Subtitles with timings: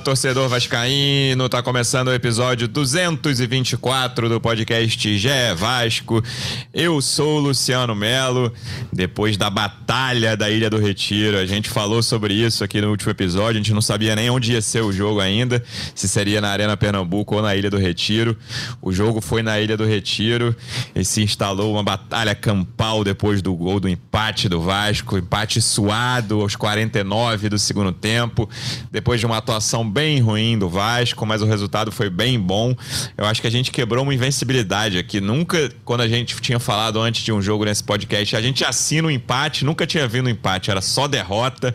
[0.00, 1.48] Torcedor vascaíno.
[1.48, 6.22] Tá começando o episódio 224 do podcast Gé Vasco.
[6.72, 8.52] Eu sou o Luciano Melo.
[8.92, 13.10] Depois da batalha da Ilha do Retiro, a gente falou sobre isso aqui no último
[13.10, 13.60] episódio.
[13.60, 15.62] A gente não sabia nem onde ia ser o jogo ainda,
[15.94, 18.36] se seria na Arena Pernambuco ou na Ilha do Retiro.
[18.82, 20.54] O jogo foi na Ilha do Retiro
[20.94, 26.40] e se instalou uma batalha campal depois do gol do empate do Vasco, empate suado
[26.40, 28.48] aos 49 do segundo tempo,
[28.90, 32.74] depois de uma atuação bem ruim do Vasco, mas o resultado foi bem bom.
[33.16, 35.20] Eu acho que a gente quebrou uma invencibilidade aqui.
[35.20, 39.06] Nunca, quando a gente tinha falado antes de um jogo nesse podcast, a gente assina
[39.06, 41.74] o um empate, nunca tinha vindo um empate, era só derrota.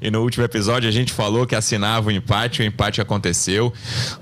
[0.00, 3.72] E no último episódio a gente falou que assinava o um empate, o empate aconteceu.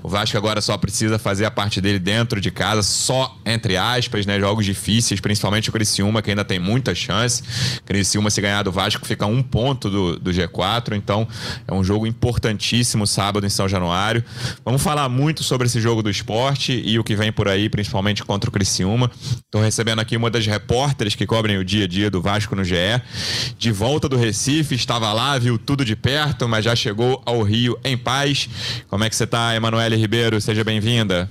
[0.01, 4.25] O Vasco agora só precisa fazer a parte dele dentro de casa, só entre aspas,
[4.25, 4.39] né?
[4.39, 7.43] Jogos difíceis, principalmente o Criciúma, que ainda tem muita chance.
[7.85, 11.27] Criciúma, se ganhar do Vasco, fica um ponto do, do G4, então
[11.67, 14.23] é um jogo importantíssimo belíssimo sábado em São Januário.
[14.63, 18.23] Vamos falar muito sobre esse jogo do esporte e o que vem por aí, principalmente
[18.23, 19.09] contra o Criciúma.
[19.43, 22.63] Estou recebendo aqui uma das repórteres que cobrem o dia a dia do Vasco no
[22.63, 23.01] GE.
[23.57, 27.79] De volta do Recife, estava lá, viu tudo de perto, mas já chegou ao Rio
[27.83, 28.47] em paz.
[28.89, 30.39] Como é que você está, Emanuele Ribeiro?
[30.39, 31.27] Seja bem-vinda.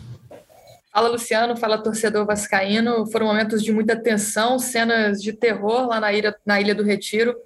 [0.92, 3.06] Fala Luciano, fala torcedor vascaíno.
[3.06, 7.36] Foram momentos de muita tensão, cenas de terror lá na ilha, na ilha do Retiro,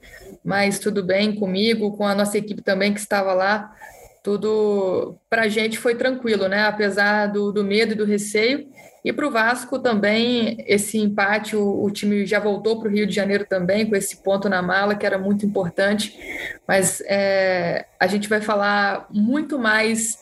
[0.43, 3.75] mas tudo bem comigo, com a nossa equipe também que estava lá
[4.23, 6.65] tudo para a gente foi tranquilo, né?
[6.65, 8.69] Apesar do, do medo e do receio.
[9.05, 13.07] E para o Vasco também, esse empate, o, o time já voltou para o Rio
[13.07, 16.19] de Janeiro também, com esse ponto na mala, que era muito importante.
[16.67, 20.19] Mas é, a gente vai falar muito mais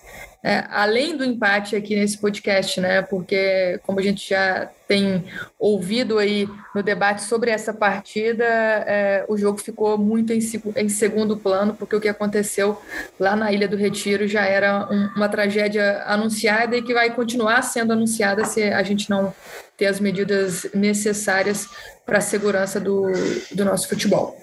[0.47, 3.03] é, além do empate aqui nesse podcast, né?
[3.03, 5.25] Porque como a gente já tem
[5.59, 10.39] ouvido aí no debate sobre essa partida, é, o jogo ficou muito em,
[10.77, 12.81] em, segundo plano, porque o que aconteceu
[13.19, 17.63] lá na Ilha do Retiro já era um, uma tragédia anunciada e que vai continuar
[17.63, 19.35] sendo anunciada se a gente não
[19.77, 21.69] ter as medidas necessárias
[22.07, 23.11] para a segurança do,
[23.51, 24.39] do nosso futebol.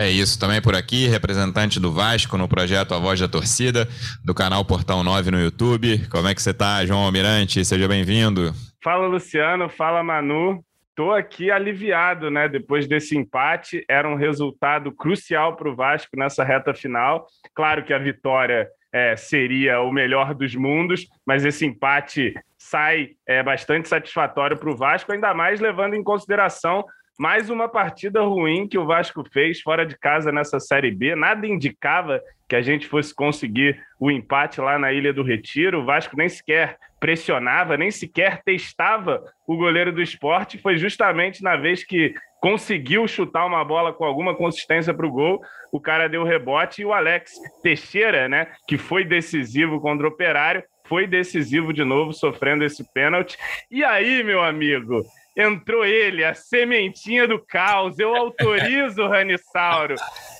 [0.00, 3.88] É isso também por aqui, representante do Vasco no projeto A Voz da Torcida,
[4.24, 6.06] do canal Portal 9 no YouTube.
[6.08, 7.64] Como é que você está, João Almirante?
[7.64, 8.52] Seja bem-vindo.
[8.80, 9.68] Fala, Luciano.
[9.68, 10.64] Fala, Manu.
[10.90, 12.48] Estou aqui aliviado, né?
[12.48, 17.26] Depois desse empate, era um resultado crucial para o Vasco nessa reta final.
[17.52, 23.42] Claro que a vitória é, seria o melhor dos mundos, mas esse empate sai é,
[23.42, 26.84] bastante satisfatório para o Vasco, ainda mais levando em consideração
[27.18, 31.16] mais uma partida ruim que o Vasco fez fora de casa nessa Série B.
[31.16, 35.80] Nada indicava que a gente fosse conseguir o empate lá na Ilha do Retiro.
[35.80, 40.58] O Vasco nem sequer pressionava, nem sequer testava o goleiro do esporte.
[40.58, 45.40] Foi justamente na vez que conseguiu chutar uma bola com alguma consistência para o gol,
[45.72, 47.32] o cara deu rebote e o Alex
[47.64, 53.36] Teixeira, né, que foi decisivo contra o Operário, foi decisivo de novo, sofrendo esse pênalti.
[53.68, 55.02] E aí, meu amigo,
[55.38, 57.98] entrou ele, a sementinha do caos.
[58.00, 59.94] Eu autorizo o Ranissauro.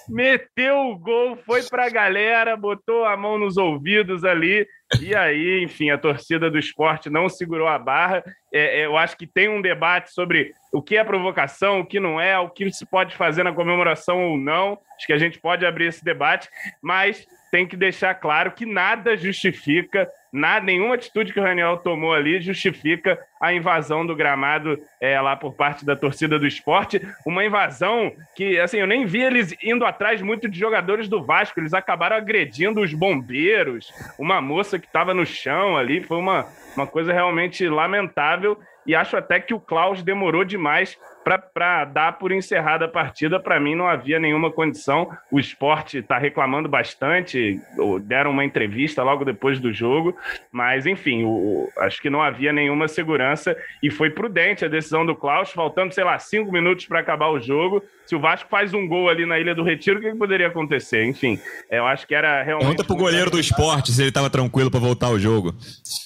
[0.08, 4.66] Meteu o gol, foi para a galera, botou a mão nos ouvidos ali.
[5.00, 8.24] E aí, enfim, a torcida do esporte não segurou a barra.
[8.52, 12.00] É, é, eu acho que tem um debate sobre o que é provocação, o que
[12.00, 14.78] não é, o que se pode fazer na comemoração ou não.
[14.96, 16.48] Acho que a gente pode abrir esse debate,
[16.82, 22.12] mas tem que deixar claro que nada justifica Nada, nenhuma atitude que o Raniel tomou
[22.12, 27.00] ali justifica a invasão do gramado é, lá por parte da torcida do esporte.
[27.26, 31.58] Uma invasão que, assim, eu nem vi eles indo atrás muito de jogadores do Vasco.
[31.58, 36.02] Eles acabaram agredindo os bombeiros, uma moça que estava no chão ali.
[36.02, 36.46] Foi uma,
[36.76, 38.58] uma coisa realmente lamentável.
[38.86, 40.98] E acho até que o Klaus demorou demais
[41.36, 45.10] para dar por encerrada a partida, para mim não havia nenhuma condição.
[45.30, 47.60] O esporte está reclamando bastante,
[48.02, 50.16] deram uma entrevista logo depois do jogo,
[50.52, 55.16] mas enfim, o, acho que não havia nenhuma segurança e foi prudente a decisão do
[55.16, 57.82] Klaus, faltando, sei lá, cinco minutos para acabar o jogo.
[58.06, 60.46] Se o Vasco faz um gol ali na Ilha do Retiro, o que, que poderia
[60.46, 61.04] acontecer?
[61.04, 61.38] Enfim,
[61.70, 62.68] eu acho que era realmente.
[62.68, 65.54] Conta pro goleiro do esporte se ele estava tranquilo para voltar ao jogo.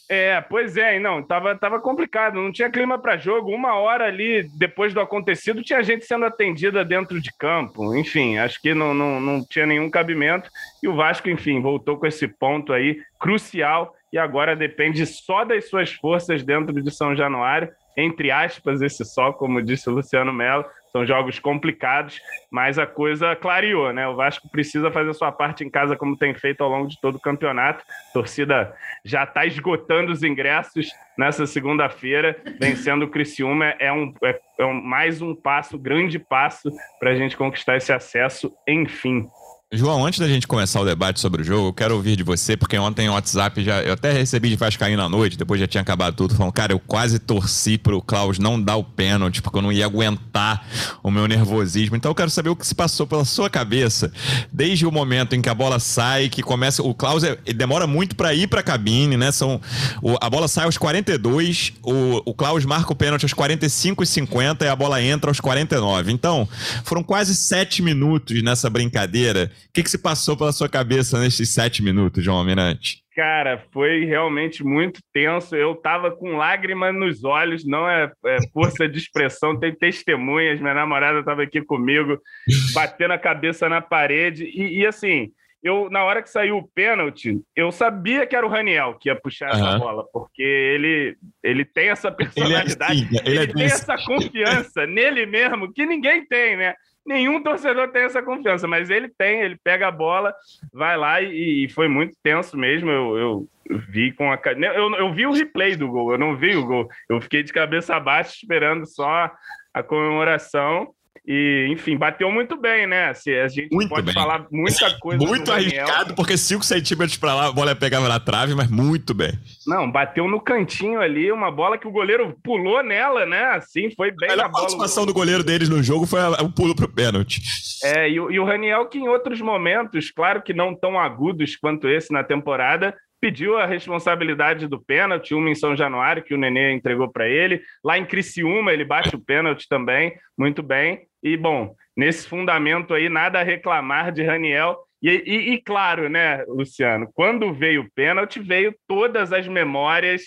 [0.08, 3.50] É, pois é, não, tava, tava complicado, não tinha clima para jogo.
[3.50, 7.94] Uma hora ali depois do acontecido, tinha gente sendo atendida dentro de campo.
[7.94, 10.50] Enfim, acho que não, não, não tinha nenhum cabimento.
[10.82, 15.68] E o Vasco, enfim, voltou com esse ponto aí crucial e agora depende só das
[15.68, 17.70] suas forças dentro de São Januário.
[17.96, 23.34] Entre aspas, esse só, como disse o Luciano Melo, são jogos complicados, mas a coisa
[23.34, 24.06] clareou, né?
[24.06, 27.16] O Vasco precisa fazer sua parte em casa, como tem feito ao longo de todo
[27.16, 27.82] o campeonato.
[28.10, 33.74] A torcida já está esgotando os ingressos nessa segunda-feira, vencendo o Criciúma.
[33.78, 37.92] É, um, é, é um, mais um passo, grande passo, para a gente conquistar esse
[37.92, 39.28] acesso, enfim.
[39.74, 42.58] João, antes da gente começar o debate sobre o jogo, eu quero ouvir de você,
[42.58, 43.80] porque ontem o WhatsApp já.
[43.80, 46.78] Eu até recebi de Vascaíno à noite, depois já tinha acabado tudo, falando, cara, eu
[46.78, 50.68] quase torci pro Klaus não dar o pênalti, porque eu não ia aguentar
[51.02, 51.96] o meu nervosismo.
[51.96, 54.12] Então eu quero saber o que se passou pela sua cabeça,
[54.52, 56.82] desde o momento em que a bola sai, que começa.
[56.82, 59.32] O Klaus é, demora muito para ir pra cabine, né?
[59.32, 59.58] São,
[60.02, 64.06] o, a bola sai aos 42, o, o Klaus marca o pênalti aos 45 e
[64.06, 66.12] 50 e a bola entra aos 49.
[66.12, 66.46] Então,
[66.84, 71.52] foram quase sete minutos nessa brincadeira o que, que se passou pela sua cabeça nesses
[71.52, 73.02] sete minutos, João Almirante?
[73.14, 75.54] Cara, foi realmente muito tenso.
[75.54, 80.60] Eu tava com lágrimas nos olhos, não é, é força de expressão, tem testemunhas.
[80.60, 82.18] Minha namorada estava aqui comigo,
[82.74, 84.44] batendo a cabeça na parede.
[84.44, 85.30] E, e, assim,
[85.62, 89.14] eu na hora que saiu o pênalti, eu sabia que era o Raniel que ia
[89.14, 89.60] puxar uhum.
[89.60, 93.96] essa bola, porque ele, ele tem essa personalidade, ele, é assim, ele, ele tem essa
[94.04, 96.74] confiança nele mesmo que ninguém tem, né?
[97.06, 100.34] Nenhum torcedor tem essa confiança, mas ele tem, ele pega a bola,
[100.72, 102.90] vai lá e, e foi muito tenso mesmo.
[102.90, 103.48] Eu, eu
[103.88, 104.38] vi com a.
[104.74, 106.88] Eu, eu vi o replay do gol, eu não vi o gol.
[107.08, 109.30] Eu fiquei de cabeça abaixo esperando só
[109.72, 110.94] a comemoração.
[111.24, 113.14] E, enfim, bateu muito bem, né?
[113.14, 114.14] Se a gente muito pode bem.
[114.14, 115.24] falar muita coisa.
[115.24, 119.32] Muito arriscado, porque 5 centímetros para lá a bola pegava na trave, mas muito bem.
[119.66, 123.44] Não, bateu no cantinho ali, uma bola que o goleiro pulou nela, né?
[123.52, 124.46] Assim, foi bem a bola.
[124.46, 127.40] A participação do goleiro deles no jogo foi o pulo pro pênalti.
[127.84, 131.88] É, e, e o Raniel, que em outros momentos, claro que não tão agudos quanto
[131.88, 136.72] esse na temporada, pediu a responsabilidade do pênalti, uma em São Januário, que o Nenê
[136.72, 137.62] entregou para ele.
[137.84, 141.06] Lá em Criciúma, ele bate o pênalti também, muito bem.
[141.22, 144.76] E, bom, nesse fundamento aí, nada a reclamar de Raniel.
[145.00, 150.22] E, e, e claro, né, Luciano, quando veio o pênalti, veio todas as memórias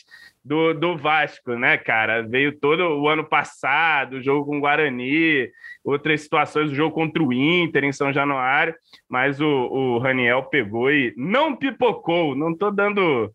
[0.46, 2.22] do, do Vasco, né, cara?
[2.22, 5.50] Veio todo o ano passado, o jogo com o Guarani,
[5.84, 8.76] outras situações, o jogo contra o Inter em São Januário,
[9.10, 13.34] mas o, o Raniel pegou e não pipocou, não estou dando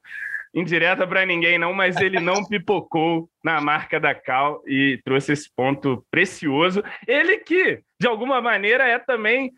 [0.55, 5.51] indireta para ninguém não, mas ele não pipocou na marca da Cal e trouxe esse
[5.55, 6.83] ponto precioso.
[7.09, 9.53] Ele que, de alguma maneira, é também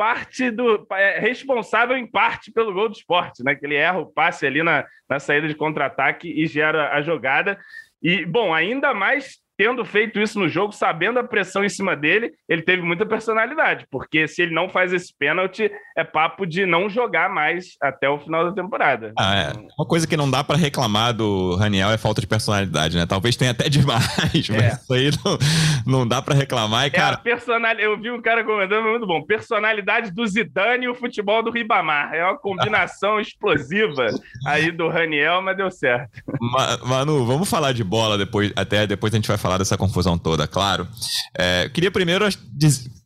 [0.00, 3.54] parte do é responsável em parte pelo gol do esporte, né?
[3.54, 7.58] Que ele erra o passe ali na, na saída de contra-ataque e gera a jogada.
[8.02, 12.32] E, bom, ainda mais tendo feito isso no jogo, sabendo a pressão em cima dele,
[12.48, 16.88] ele teve muita personalidade, porque se ele não faz esse pênalti, é papo de não
[16.88, 19.12] jogar mais até o final da temporada.
[19.18, 19.52] Ah, é.
[19.78, 23.04] Uma coisa que não dá para reclamar do Raniel é falta de personalidade, né?
[23.04, 24.56] Talvez tenha até demais, é.
[24.56, 25.38] mas isso aí não,
[25.86, 26.86] não dá para reclamar.
[26.86, 27.16] E, cara...
[27.16, 27.74] É personal...
[27.74, 32.14] Eu vi um cara comentando, muito bom, personalidade do Zidane e o futebol do Ribamar.
[32.14, 34.06] É uma combinação explosiva
[34.46, 36.18] aí do Raniel, mas deu certo.
[36.86, 40.16] Manu, vamos falar de bola depois, até depois a gente vai falar falar dessa confusão
[40.16, 40.86] toda, claro.
[41.36, 42.24] É, queria primeiro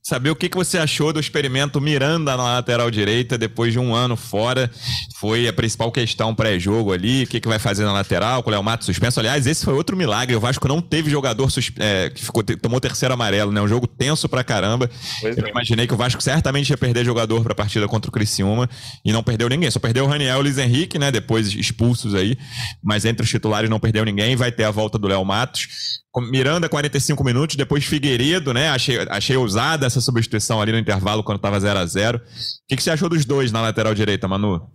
[0.07, 3.95] saber o que, que você achou do experimento Miranda na lateral direita depois de um
[3.95, 4.71] ano fora.
[5.17, 7.25] Foi a principal questão pré-jogo ali.
[7.25, 8.43] O que, que vai fazer na lateral?
[8.43, 9.19] Com o Léo Mato suspenso.
[9.19, 10.37] Aliás, esse foi outro milagre.
[10.37, 11.49] O Vasco não teve jogador
[11.79, 13.63] é, que ficou, tomou terceiro amarelo, né?
[13.63, 14.91] Um jogo tenso pra caramba.
[15.23, 15.51] Pois Eu é.
[15.51, 18.69] imaginei que o Vasco certamente ia perder jogador pra partida contra o Criciúma
[19.03, 19.71] e não perdeu ninguém.
[19.71, 21.11] Só perdeu o Raniel e o Luiz Henrique, né?
[21.11, 22.37] Depois expulsos aí.
[22.83, 24.37] Mas entre os titulares não perdeu ninguém.
[24.37, 26.03] Vai ter a volta do Léo Matos.
[26.31, 28.69] Miranda, 45 minutos, depois Figueiredo, né?
[28.69, 32.21] Achei, achei ousada essa substituição ali no intervalo quando estava 0 a 0 O
[32.69, 34.69] que, que você achou dos dois na lateral direita, Manu?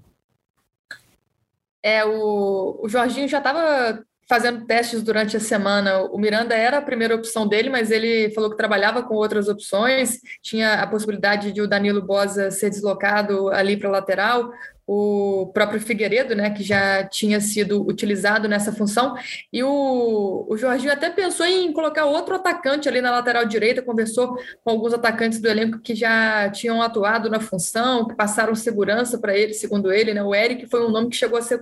[1.83, 6.03] É, o, o Jorginho já estava fazendo testes durante a semana.
[6.03, 10.19] O Miranda era a primeira opção dele, mas ele falou que trabalhava com outras opções.
[10.43, 14.51] Tinha a possibilidade de o Danilo Bosa ser deslocado ali para lateral
[14.91, 19.15] o próprio Figueiredo, né, que já tinha sido utilizado nessa função,
[19.53, 24.35] e o, o Jorginho até pensou em colocar outro atacante ali na lateral direita, conversou
[24.63, 29.37] com alguns atacantes do elenco que já tinham atuado na função, que passaram segurança para
[29.37, 31.61] ele, segundo ele, né, o Eric foi um nome que chegou a ser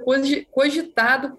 [0.50, 1.38] cogitado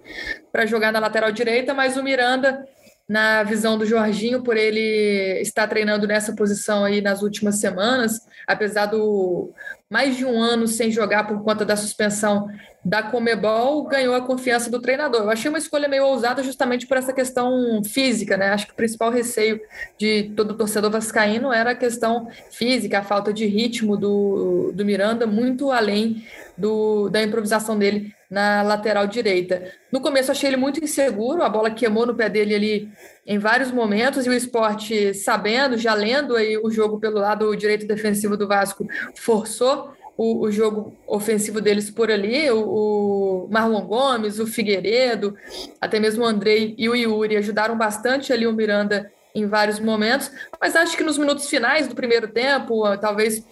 [0.52, 2.66] para jogar na lateral direita, mas o Miranda
[3.08, 8.86] na visão do Jorginho, por ele estar treinando nessa posição aí nas últimas semanas, apesar
[8.86, 9.52] do
[9.90, 12.48] mais de um ano sem jogar por conta da suspensão
[12.84, 15.22] da Comebol, ganhou a confiança do treinador.
[15.22, 18.48] Eu achei uma escolha meio ousada justamente por essa questão física, né?
[18.48, 19.60] Acho que o principal receio
[19.98, 25.26] de todo torcedor vascaíno era a questão física, a falta de ritmo do, do Miranda,
[25.26, 26.24] muito além
[26.56, 29.72] do, da improvisação dele na lateral direita.
[29.90, 32.88] No começo achei ele muito inseguro, a bola queimou no pé dele ali
[33.26, 37.86] em vários momentos e o esporte, sabendo, já lendo aí o jogo pelo lado direito
[37.86, 42.50] defensivo do Vasco, forçou o, o jogo ofensivo deles por ali.
[42.50, 45.36] O, o, Marlon Gomes, o Figueiredo,
[45.80, 50.32] até mesmo o Andrei e o Yuri ajudaram bastante ali o Miranda em vários momentos,
[50.60, 53.44] mas acho que nos minutos finais do primeiro tempo, talvez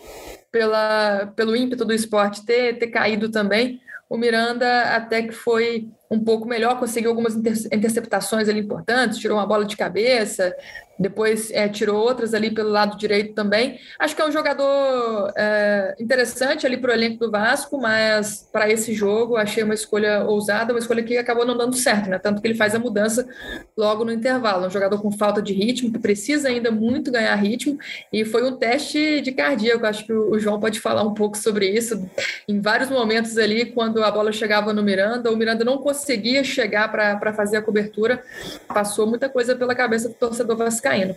[0.51, 6.23] pela, pelo ímpeto do esporte ter, ter caído também, o Miranda até que foi um
[6.23, 10.55] pouco melhor, conseguiu algumas interceptações ali importantes, tirou uma bola de cabeça,
[10.99, 13.79] depois é, tirou outras ali pelo lado direito também.
[13.99, 18.71] Acho que é um jogador é, interessante ali para o elenco do Vasco, mas para
[18.71, 22.19] esse jogo achei uma escolha ousada, uma escolha que acabou não dando certo, né?
[22.19, 23.29] Tanto que ele faz a mudança
[23.77, 24.67] logo no intervalo.
[24.67, 27.79] Um jogador com falta de ritmo, que precisa ainda muito ganhar ritmo,
[28.13, 29.87] e foi um teste de cardíaco.
[29.87, 32.09] Acho que o João pode falar um pouco sobre isso.
[32.49, 36.91] Em vários momentos ali, quando a bola chegava no Miranda, o Miranda não conseguia chegar
[36.91, 38.23] para fazer a cobertura,
[38.67, 41.17] passou muita coisa pela cabeça do torcedor vascaíno Vascaíno.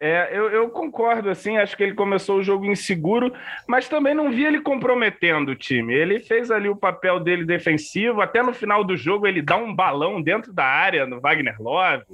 [0.00, 3.32] É, eu, eu, concordo, assim, acho que ele começou o jogo inseguro,
[3.66, 5.92] mas também não vi ele comprometendo o time.
[5.92, 9.74] Ele fez ali o papel dele defensivo, até no final do jogo ele dá um
[9.74, 12.04] balão dentro da área no Wagner Love,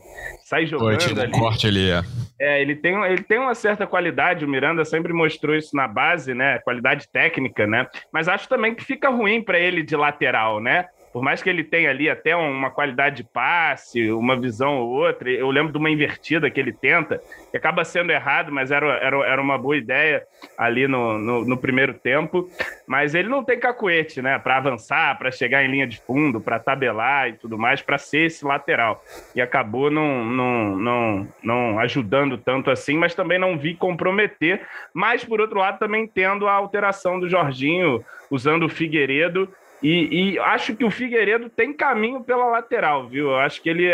[0.45, 1.33] sai jogando Foi, ali.
[1.33, 2.01] Corte ali, é.
[2.41, 2.63] é.
[2.63, 6.59] ele tem, ele tem uma certa qualidade, o Miranda sempre mostrou isso na base, né,
[6.61, 11.23] qualidade técnica, né, mas acho também que fica ruim para ele de lateral, né, por
[11.23, 15.49] mais que ele tenha ali até uma qualidade de passe, uma visão ou outra, eu
[15.49, 19.41] lembro de uma invertida que ele tenta, que acaba sendo errado, mas era, era, era
[19.41, 20.25] uma boa ideia
[20.59, 22.49] ali no, no, no primeiro tempo.
[22.85, 24.41] Mas ele não tem cacuete, né?
[24.41, 28.27] Para avançar, para chegar em linha de fundo, para tabelar e tudo mais, para ser
[28.27, 29.01] esse lateral.
[29.37, 34.67] E acabou não, não, não, não ajudando tanto assim, mas também não vi comprometer.
[34.93, 39.49] Mas, por outro lado, também entendo a alteração do Jorginho usando o Figueiredo
[39.83, 43.31] e, e, acho que o Figueiredo tem caminho pela lateral, viu?
[43.31, 43.93] Eu acho que ele,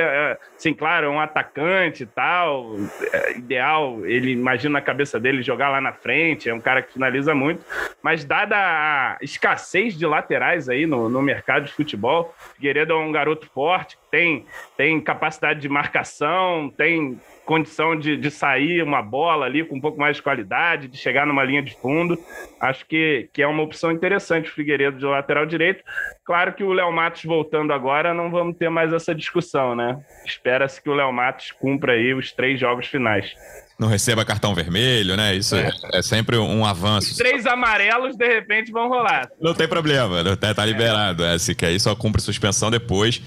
[0.56, 2.76] assim, claro, é um atacante e tal,
[3.12, 6.92] é ideal, ele imagina na cabeça dele jogar lá na frente, é um cara que
[6.92, 7.64] finaliza muito,
[8.02, 13.12] mas dada a escassez de laterais aí no, no mercado de futebol, Figueiredo é um
[13.12, 14.44] garoto forte, tem,
[14.76, 19.98] tem capacidade de marcação, tem condição de, de sair uma bola ali com um pouco
[19.98, 22.18] mais de qualidade, de chegar numa linha de fundo.
[22.60, 25.82] Acho que, que é uma opção interessante o Figueiredo de lateral direito.
[26.24, 30.00] Claro que o Léo Matos voltando agora, não vamos ter mais essa discussão, né?
[30.24, 33.34] Espera-se que o Léo Matos cumpra aí os três jogos finais
[33.80, 35.34] não receba cartão vermelho, né?
[35.34, 37.12] Isso é, é sempre um avanço.
[37.12, 39.30] Os três amarelos, de repente, vão rolar.
[39.40, 41.24] Não tem problema, tá, tá liberado.
[41.24, 41.38] É.
[41.38, 43.22] se quer, só cumpre suspensão depois,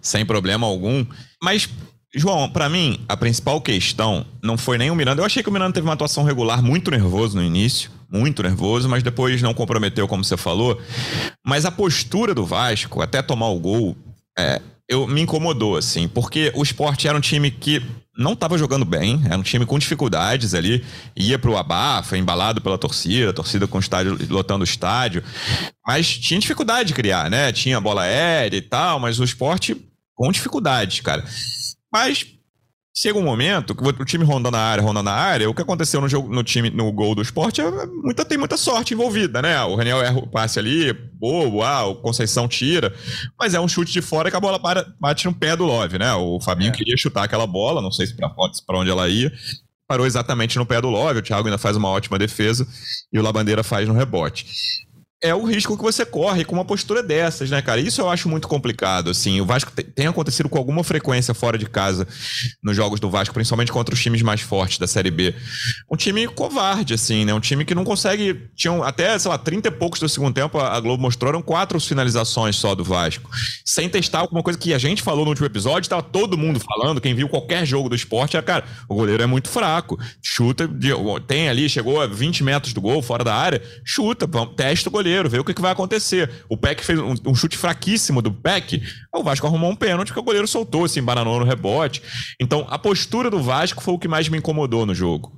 [0.00, 1.04] sem problema algum.
[1.42, 1.68] Mas
[2.14, 5.20] João, para mim, a principal questão não foi nem o Miranda.
[5.20, 8.88] Eu achei que o Miranda teve uma atuação regular, muito nervoso no início, muito nervoso,
[8.88, 10.80] mas depois não comprometeu, como você falou.
[11.44, 13.94] Mas a postura do Vasco, até tomar o gol,
[14.38, 17.82] é, eu, me incomodou, assim, porque o esporte era um time que
[18.16, 22.78] não estava jogando bem, era um time com dificuldades ali, ia pro abafa, embalado pela
[22.78, 25.22] torcida, a torcida com o estádio, lotando o estádio,
[25.86, 27.52] mas tinha dificuldade de criar, né?
[27.52, 29.76] Tinha bola aérea e tal, mas o esporte
[30.14, 31.24] com dificuldades, cara.
[31.92, 32.26] Mas
[33.00, 36.00] chega um momento que o time rondando a área, rondando a área, o que aconteceu
[36.00, 39.62] no, jogo, no time, no gol do esporte, é muita, tem muita sorte envolvida, né?
[39.62, 42.92] O Raniel erra o passe ali, bobo, ah, o Conceição tira,
[43.38, 45.96] mas é um chute de fora que a bola para, bate no pé do Love,
[45.96, 46.12] né?
[46.14, 46.72] O Fabinho é.
[46.72, 49.32] queria chutar aquela bola, não sei se para onde ela ia,
[49.86, 52.66] parou exatamente no pé do Love, o Thiago ainda faz uma ótima defesa
[53.12, 54.44] e o Labandeira faz no rebote
[55.20, 57.80] é o risco que você corre com uma postura dessas, né, cara?
[57.80, 59.40] Isso eu acho muito complicado, assim.
[59.40, 62.06] O Vasco tem acontecido com alguma frequência fora de casa
[62.62, 65.34] nos jogos do Vasco, principalmente contra os times mais fortes da Série B.
[65.90, 67.34] Um time covarde, assim, né?
[67.34, 68.48] Um time que não consegue...
[68.54, 71.80] Tinham até, sei lá, 30 e poucos do segundo tempo, a Globo mostrou, eram quatro
[71.80, 73.28] finalizações só do Vasco.
[73.64, 77.00] Sem testar alguma coisa que a gente falou no último episódio, tava todo mundo falando,
[77.00, 79.98] quem viu qualquer jogo do esporte, é, cara, o goleiro é muito fraco.
[80.22, 80.70] Chuta,
[81.26, 85.07] tem ali, chegou a 20 metros do gol, fora da área, chuta, testa o goleiro
[85.08, 86.30] goleiro, ver o que, que vai acontecer.
[86.48, 88.80] O Peck fez um, um, chute fraquíssimo do Peck,
[89.12, 92.02] o Vasco arrumou um pênalti que o goleiro soltou, se embananou no rebote.
[92.38, 95.32] Então, a postura do Vasco foi o que mais me incomodou no jogo.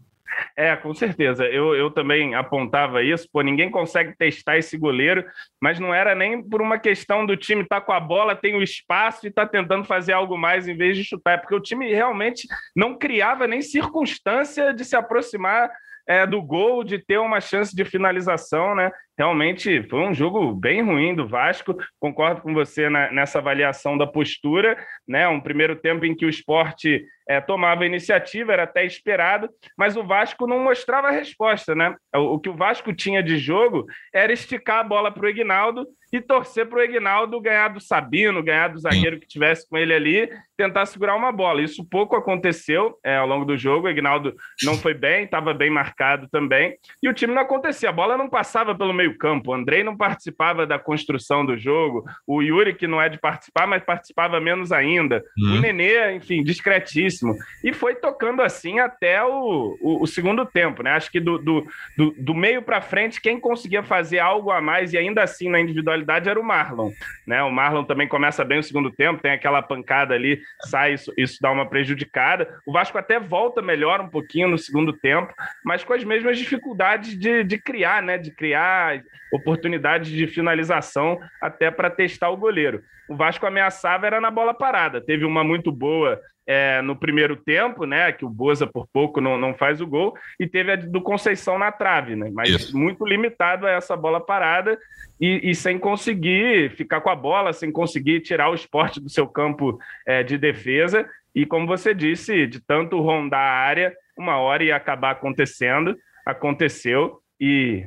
[0.56, 1.44] É, com certeza.
[1.44, 3.28] Eu, eu também apontava isso.
[3.32, 5.24] Pô, ninguém consegue testar esse goleiro,
[5.60, 8.56] mas não era nem por uma questão do time estar tá com a bola, tem
[8.56, 11.34] o espaço e está tentando fazer algo mais em vez de chutar.
[11.34, 15.70] É porque o time realmente não criava nem circunstância de se aproximar
[16.10, 18.90] é, do gol, de ter uma chance de finalização, né?
[19.18, 21.76] Realmente foi um jogo bem ruim do Vasco.
[21.98, 24.76] Concordo com você na, nessa avaliação da postura,
[25.06, 25.28] né?
[25.28, 29.48] Um primeiro tempo em que o esporte é, tomava iniciativa, era até esperado,
[29.78, 31.94] mas o Vasco não mostrava a resposta, né?
[32.12, 35.86] O, o que o Vasco tinha de jogo era esticar a bola para o Ignaldo
[36.12, 39.94] e torcer para o Egnaldo ganhar do Sabino, ganhar do zagueiro que tivesse com ele
[39.94, 41.62] ali, tentar segurar uma bola.
[41.62, 43.86] Isso pouco aconteceu é, ao longo do jogo.
[43.86, 47.90] O Egnaldo não foi bem, estava bem marcado também, e o time não acontecia.
[47.90, 49.50] A bola não passava pelo meio-campo.
[49.50, 52.04] O Andrei não participava da construção do jogo.
[52.26, 55.24] O Yuri, que não é de participar, mas participava menos ainda.
[55.38, 55.56] Uhum.
[55.56, 57.36] O Nenê, enfim, discretíssimo.
[57.64, 60.92] E foi tocando assim até o, o, o segundo tempo, né?
[60.92, 61.66] Acho que do, do,
[61.96, 65.60] do, do meio para frente, quem conseguia fazer algo a mais e ainda assim na
[65.60, 66.90] individualidade era o Marlon.
[67.26, 67.42] Né?
[67.42, 71.38] O Marlon também começa bem o segundo tempo, tem aquela pancada ali, sai, isso, isso
[71.40, 72.60] dá uma prejudicada.
[72.66, 75.32] O Vasco até volta melhor um pouquinho no segundo tempo,
[75.64, 78.18] mas com as mesmas dificuldades de, de criar, né?
[78.18, 78.89] De criar
[79.32, 82.82] oportunidades de finalização até para testar o goleiro.
[83.08, 85.00] O Vasco ameaçava era na bola parada.
[85.00, 88.10] Teve uma muito boa é, no primeiro tempo, né?
[88.10, 91.58] Que o Boza por pouco não, não faz o gol, e teve a do Conceição
[91.58, 92.28] na trave, né?
[92.32, 92.76] Mas Isso.
[92.76, 94.76] muito limitado a essa bola parada
[95.20, 99.28] e, e, sem conseguir ficar com a bola, sem conseguir tirar o esporte do seu
[99.28, 101.08] campo é, de defesa.
[101.34, 107.20] E como você disse, de tanto rondar a área, uma hora ia acabar acontecendo, aconteceu,
[107.40, 107.86] e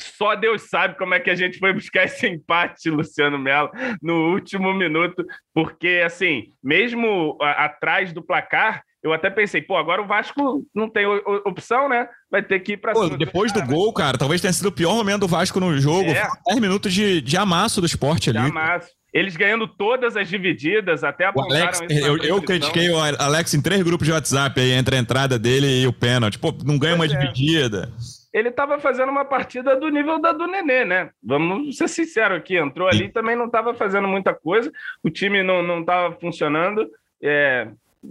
[0.00, 3.70] só Deus sabe como é que a gente foi buscar esse empate, Luciano Melo,
[4.02, 5.24] no último minuto,
[5.54, 11.06] porque, assim, mesmo atrás do placar, eu até pensei, pô, agora o Vasco não tem
[11.44, 12.08] opção, né?
[12.30, 13.16] Vai ter que ir pra cima.
[13.16, 16.10] Depois do gol, cara, talvez tenha sido o pior momento do Vasco no jogo.
[16.10, 16.28] É.
[16.48, 18.40] 10 minutos de, de amasso do esporte ali.
[18.40, 18.88] De amasso.
[19.14, 23.82] Eles ganhando todas as divididas, até apontaram Alex, Eu, eu critiquei o Alex em três
[23.82, 26.38] grupos de WhatsApp aí, entre a entrada dele e o pênalti.
[26.38, 27.26] Pô, não ganha pois uma é.
[27.26, 27.90] dividida
[28.32, 31.10] ele estava fazendo uma partida do nível da do Nenê, né?
[31.22, 34.70] Vamos ser sinceros aqui, entrou ali também não estava fazendo muita coisa,
[35.02, 36.88] o time não estava funcionando,
[37.22, 37.68] é,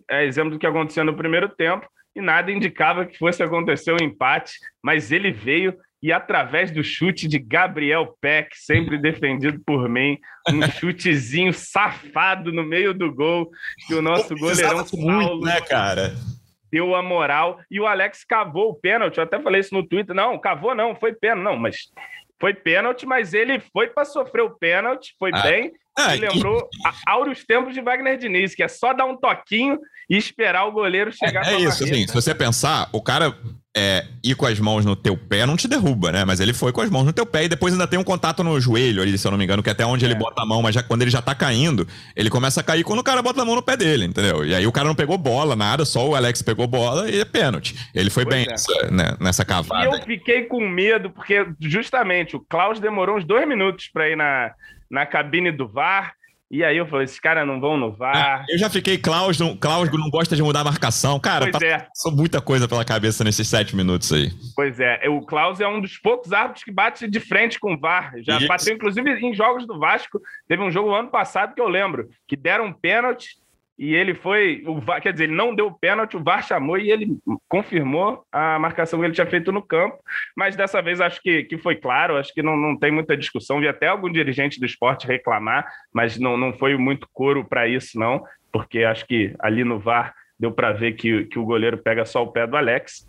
[0.09, 4.03] é exemplo do que aconteceu no primeiro tempo, e nada indicava que fosse acontecer um
[4.03, 10.17] empate, mas ele veio e através do chute de Gabriel Peck, sempre defendido por mim,
[10.49, 13.49] um chutezinho safado no meio do gol,
[13.87, 15.11] que o nosso goleirão Saulo...
[15.11, 16.13] Muito, né, cara?
[16.71, 19.17] Deu a moral e o Alex cavou o pênalti.
[19.17, 20.15] Eu até falei isso no Twitter.
[20.15, 21.43] Não, cavou não, foi pênalti.
[21.43, 21.91] Não, mas
[22.39, 25.41] foi pênalti, mas ele foi para sofrer o pênalti, foi ah.
[25.41, 25.73] bem.
[25.97, 27.09] Ah, e lembrou e...
[27.09, 31.11] áureos tempos de Wagner Diniz, que é só dar um toquinho e esperar o goleiro
[31.11, 31.45] chegar.
[31.47, 33.35] É, é isso, assim, se você pensar, o cara
[33.77, 36.25] é, ir com as mãos no teu pé não te derruba, né?
[36.25, 38.43] Mas ele foi com as mãos no teu pé e depois ainda tem um contato
[38.43, 40.07] no joelho ali, se eu não me engano, que é até onde é.
[40.07, 42.83] ele bota a mão, mas já quando ele já tá caindo, ele começa a cair
[42.83, 44.43] quando o cara bota a mão no pé dele, entendeu?
[44.43, 47.25] E aí o cara não pegou bola, nada, só o Alex pegou bola e é
[47.25, 47.75] pênalti.
[47.93, 48.49] Ele foi pois bem é.
[48.49, 49.83] nessa, né, nessa cavada.
[49.83, 54.17] E eu fiquei com medo, porque justamente o Klaus demorou uns dois minutos para ir
[54.17, 54.53] na,
[54.89, 56.13] na cabine do VAR.
[56.49, 58.45] E aí eu falei, esses caras não vão no VAR.
[58.49, 61.19] Eu já fiquei, Klaus não, Klaus não gosta de mudar a marcação.
[61.19, 61.79] Cara, pois é.
[61.79, 64.31] passou muita coisa pela cabeça nesses sete minutos aí.
[64.55, 67.79] Pois é, o Klaus é um dos poucos árbitros que bate de frente com o
[67.79, 68.13] VAR.
[68.19, 68.47] Já Isso.
[68.47, 70.21] bateu, inclusive, em jogos do Vasco.
[70.47, 73.35] Teve um jogo ano passado que eu lembro, que deram um pênalti
[73.77, 76.77] e ele foi, o VAR, quer dizer, ele não deu o pênalti, o VAR chamou
[76.77, 79.97] e ele confirmou a marcação que ele tinha feito no campo,
[80.35, 83.59] mas dessa vez acho que, que foi claro, acho que não, não tem muita discussão,
[83.59, 87.99] vi até algum dirigente do esporte reclamar, mas não, não foi muito coro para isso
[87.99, 92.03] não, porque acho que ali no VAR deu para ver que, que o goleiro pega
[92.03, 93.07] só o pé do Alex,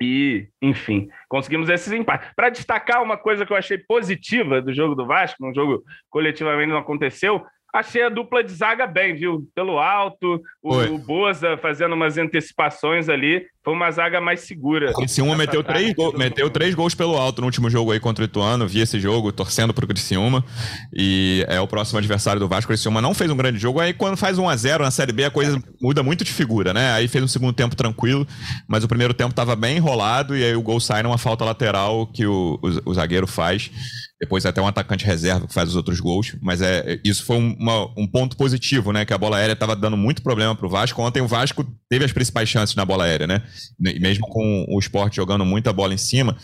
[0.00, 2.30] e, enfim, conseguimos esses empates.
[2.36, 6.70] Para destacar uma coisa que eu achei positiva do jogo do Vasco, um jogo coletivamente
[6.70, 9.46] não aconteceu, Achei a dupla de zaga bem, viu?
[9.54, 13.46] Pelo alto, o, o Boza fazendo umas antecipações ali.
[13.68, 14.94] Foi uma zaga mais segura.
[14.94, 18.24] Criciúma meteu três, gol, meteu três gols pelo alto no último jogo aí contra o
[18.24, 18.66] Ituano.
[18.66, 20.42] Vi esse jogo torcendo pro Criciúma.
[20.90, 22.72] E é o próximo adversário do Vasco.
[22.72, 23.78] O Criciúma não fez um grande jogo.
[23.78, 26.72] Aí quando faz 1 a 0 na Série B, a coisa muda muito de figura,
[26.72, 26.92] né?
[26.92, 28.26] Aí fez um segundo tempo tranquilo,
[28.66, 30.34] mas o primeiro tempo tava bem enrolado.
[30.34, 33.70] E aí o gol sai numa falta lateral que o, o, o zagueiro faz.
[34.20, 36.34] Depois até um atacante reserva que faz os outros gols.
[36.40, 39.04] Mas é, isso foi uma, um ponto positivo, né?
[39.04, 41.00] Que a bola aérea estava dando muito problema para o Vasco.
[41.02, 43.42] Ontem o Vasco teve as principais chances na bola aérea, né?
[43.78, 46.36] Mesmo com o esporte jogando muita bola em cima.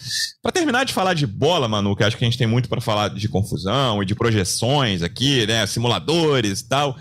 [0.43, 2.81] Para terminar de falar de bola, Manu, que acho que a gente tem muito para
[2.81, 5.67] falar de confusão e de projeções aqui, né?
[5.67, 6.97] Simuladores e tal.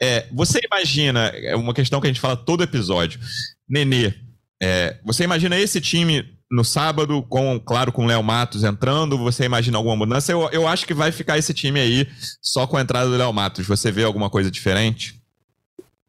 [0.00, 3.20] É, você imagina, é uma questão que a gente fala todo episódio.
[3.68, 4.14] Nenê,
[4.62, 9.44] é, você imagina esse time no sábado, com, claro, com o Léo Matos entrando, você
[9.44, 10.32] imagina alguma mudança?
[10.32, 12.08] Eu, eu acho que vai ficar esse time aí
[12.40, 13.66] só com a entrada do Léo Matos.
[13.66, 15.17] Você vê alguma coisa diferente?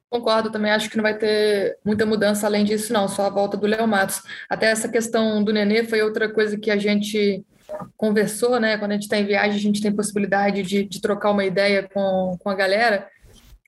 [0.10, 3.56] Concordo, também acho que não vai ter muita mudança além disso, não, só a volta
[3.56, 4.24] do Léo Matos.
[4.50, 7.46] Até essa questão do Nenê foi outra coisa que a gente
[7.96, 8.78] conversou, né?
[8.78, 11.88] Quando a gente está em viagem, a gente tem possibilidade de, de trocar uma ideia
[11.94, 13.08] com, com a galera.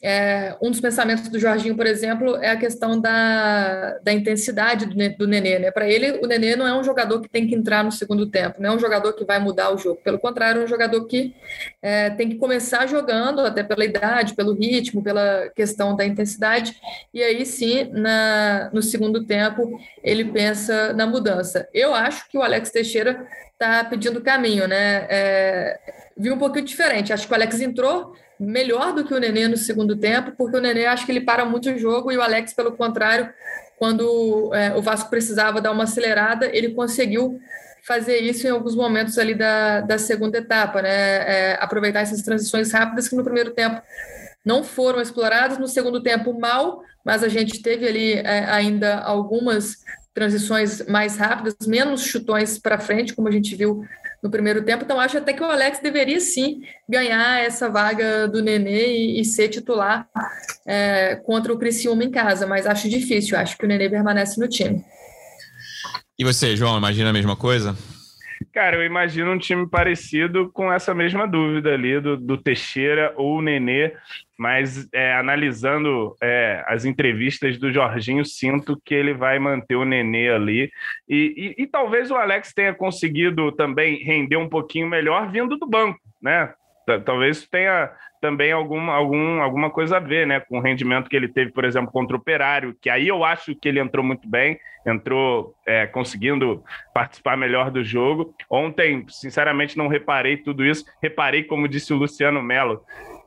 [0.02, 5.18] É, um dos pensamentos do Jorginho, por exemplo, é a questão da, da intensidade do,
[5.18, 5.60] do Nenê.
[5.60, 5.72] Né?
[5.72, 8.62] Para ele, o Nenê não é um jogador que tem que entrar no segundo tempo,
[8.62, 10.02] não é um jogador que vai mudar o jogo.
[10.04, 11.36] Pelo contrário, é um jogador que
[11.82, 16.76] é, tem que começar jogando, até pela idade, pelo ritmo, pela questão da intensidade,
[17.14, 21.68] e aí sim, na, no segundo tempo, ele pensa na mudança.
[21.74, 25.06] Eu acho que o Alex Teixeira está pedindo caminho, né?
[25.10, 25.80] É,
[26.18, 27.14] vi um pouquinho diferente.
[27.14, 30.62] Acho que o Alex entrou melhor do que o Nenê no segundo tempo, porque o
[30.62, 33.32] Nenê acho que ele para muito o jogo e o Alex, pelo contrário,
[33.78, 37.40] quando é, o Vasco precisava dar uma acelerada, ele conseguiu
[37.84, 40.92] fazer isso em alguns momentos ali da, da segunda etapa, né?
[40.92, 43.82] É, aproveitar essas transições rápidas que no primeiro tempo
[44.44, 49.78] não foram exploradas, no segundo tempo mal, mas a gente teve ali é, ainda algumas
[50.14, 53.84] transições mais rápidas, menos chutões para frente, como a gente viu
[54.22, 54.84] no primeiro tempo.
[54.84, 59.26] Então, acho até que o Alex deveria sim ganhar essa vaga do Nenê e, e
[59.26, 60.08] ser titular
[60.66, 63.38] é, contra o Criciúma em casa, mas acho difícil.
[63.38, 64.84] Acho que o Nenê permanece no time.
[66.18, 67.76] E você, João, imagina a mesma coisa?
[68.54, 73.38] Cara, eu imagino um time parecido com essa mesma dúvida ali do, do Teixeira ou
[73.38, 73.94] o Nenê,
[74.42, 80.32] mas é, analisando é, as entrevistas do Jorginho, sinto que ele vai manter o Nenê
[80.32, 80.72] ali.
[81.08, 85.68] E, e, e talvez o Alex tenha conseguido também render um pouquinho melhor vindo do
[85.68, 86.52] banco, né?
[87.06, 90.40] Talvez tenha também alguma, algum, alguma coisa a ver, né?
[90.40, 93.56] Com o rendimento que ele teve, por exemplo, contra o Operário, que aí eu acho
[93.56, 96.64] que ele entrou muito bem, entrou é, conseguindo
[96.96, 98.34] participar melhor do jogo.
[98.50, 100.84] Ontem, sinceramente, não reparei tudo isso.
[101.00, 102.84] Reparei, como disse o Luciano Melo,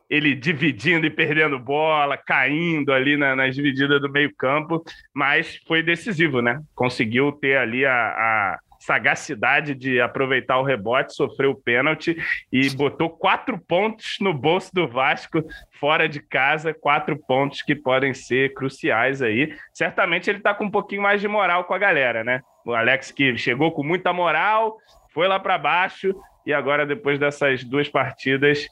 [0.09, 4.83] ele dividindo e perdendo bola, caindo ali na, nas divididas do meio-campo,
[5.15, 6.61] mas foi decisivo, né?
[6.75, 12.17] Conseguiu ter ali a, a sagacidade de aproveitar o rebote, sofreu o pênalti
[12.53, 15.43] e botou quatro pontos no bolso do Vasco
[15.81, 19.55] fora de casa, quatro pontos que podem ser cruciais aí.
[19.73, 22.41] Certamente ele está com um pouquinho mais de moral com a galera, né?
[22.65, 24.77] O Alex que chegou com muita moral,
[25.13, 26.15] foi lá para baixo
[26.45, 28.67] e agora depois dessas duas partidas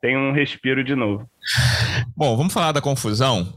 [0.00, 1.28] tem um respiro de novo.
[2.16, 3.52] Bom, vamos falar da confusão.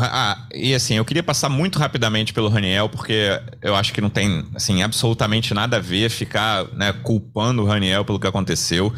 [0.00, 4.08] Ah, e assim, eu queria passar muito rapidamente pelo Raniel, porque eu acho que não
[4.08, 8.92] tem, assim, absolutamente nada a ver ficar né, culpando o Raniel pelo que aconteceu.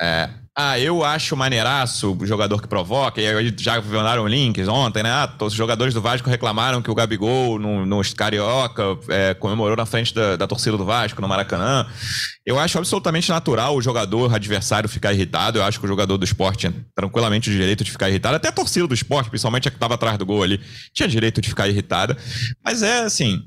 [0.00, 5.02] É, ah, eu acho maneiraço o jogador que provoca, e aí já mandaram links ontem,
[5.02, 5.10] né?
[5.10, 9.86] Ah, os jogadores do Vasco reclamaram que o Gabigol, no, no Carioca, é, comemorou na
[9.86, 11.86] frente da, da, torcida do Vasco, no Maracanã.
[12.44, 15.58] Eu acho absolutamente natural o jogador adversário ficar irritado.
[15.58, 18.36] Eu acho que o jogador do esporte tinha tranquilamente o direito de ficar irritado.
[18.36, 20.60] Até a torcida do esporte, principalmente a que estava atrás do gol ali,
[20.92, 22.16] tinha direito de ficar irritada.
[22.64, 23.42] Mas é assim,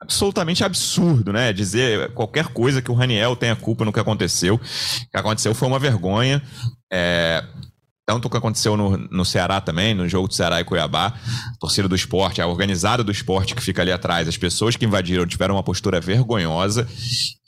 [0.00, 1.52] absolutamente absurdo, né?
[1.52, 4.56] Dizer qualquer coisa que o Raniel tenha culpa no que aconteceu.
[4.56, 6.42] O que aconteceu foi uma vergonha.
[6.92, 7.42] É,
[8.06, 11.12] tanto o que aconteceu no, no Ceará também, no jogo do Ceará e Cuiabá,
[11.58, 15.26] torcida do esporte, a organizada do esporte que fica ali atrás, as pessoas que invadiram
[15.26, 16.86] tiveram uma postura vergonhosa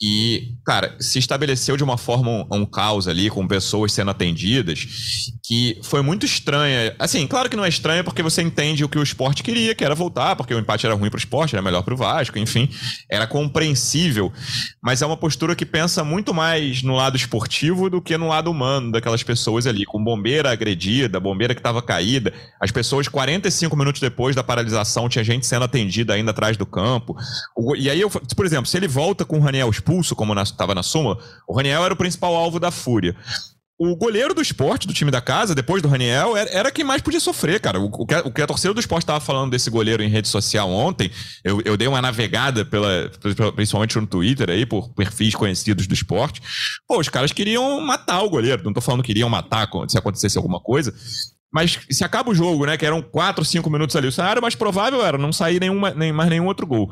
[0.01, 4.85] e, cara, se estabeleceu de uma forma um, um caos ali, com pessoas sendo atendidas,
[5.45, 6.93] que foi muito estranha.
[6.99, 9.83] Assim, claro que não é estranha porque você entende o que o esporte queria, que
[9.83, 12.37] era voltar, porque o empate era ruim para o esporte, era melhor para o Vasco,
[12.37, 12.69] enfim,
[13.09, 14.31] era compreensível,
[14.83, 18.51] mas é uma postura que pensa muito mais no lado esportivo do que no lado
[18.51, 22.33] humano daquelas pessoas ali, com bombeira bombeira agredida, bombeira que estava caída.
[22.59, 27.15] As pessoas, 45 minutos depois da paralisação, tinha gente sendo atendida ainda atrás do campo.
[27.77, 30.79] E aí, eu, por exemplo, se ele volta com o Raniel expulso, como estava na,
[30.79, 33.15] na súmula, o Raniel era o principal alvo da fúria
[33.79, 37.01] o goleiro do esporte, do time da casa, depois do Raniel, era, era quem mais
[37.01, 37.79] podia sofrer, cara.
[37.79, 40.09] O, o, que, a, o que a torcida do esporte estava falando desse goleiro em
[40.09, 41.09] rede social ontem,
[41.45, 43.09] eu, eu dei uma navegada, pela,
[43.55, 46.41] principalmente no Twitter aí, por perfis conhecidos do esporte.
[46.85, 48.61] Pô, os caras queriam matar o goleiro.
[48.65, 50.93] Não tô falando que queriam matar se acontecesse alguma coisa.
[51.51, 52.77] Mas se acaba o jogo, né?
[52.77, 56.11] Que eram 4, 5 minutos ali, o cenário mais provável era não sair nenhuma, nem,
[56.11, 56.89] mais nenhum outro gol.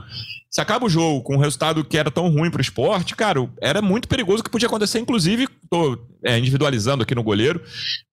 [0.49, 3.81] Se acaba o jogo com um resultado que era tão ruim pro esporte, cara, era
[3.81, 7.61] muito perigoso que podia acontecer, inclusive, tô é, individualizando aqui no goleiro,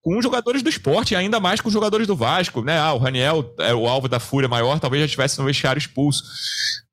[0.01, 2.77] com os jogadores do esporte, ainda mais com os jogadores do Vasco, né?
[2.77, 6.23] Ah, o Raniel é o alvo da fúria maior, talvez já estivesse no vestiário expulso.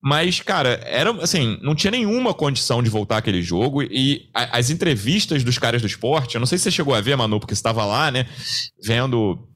[0.02, 3.82] Mas, cara, era assim, não tinha nenhuma condição de voltar aquele jogo.
[3.82, 7.00] E a, as entrevistas dos caras do esporte, eu não sei se você chegou a
[7.00, 8.26] ver, Manu, porque estava lá, né?
[8.84, 9.48] Vendo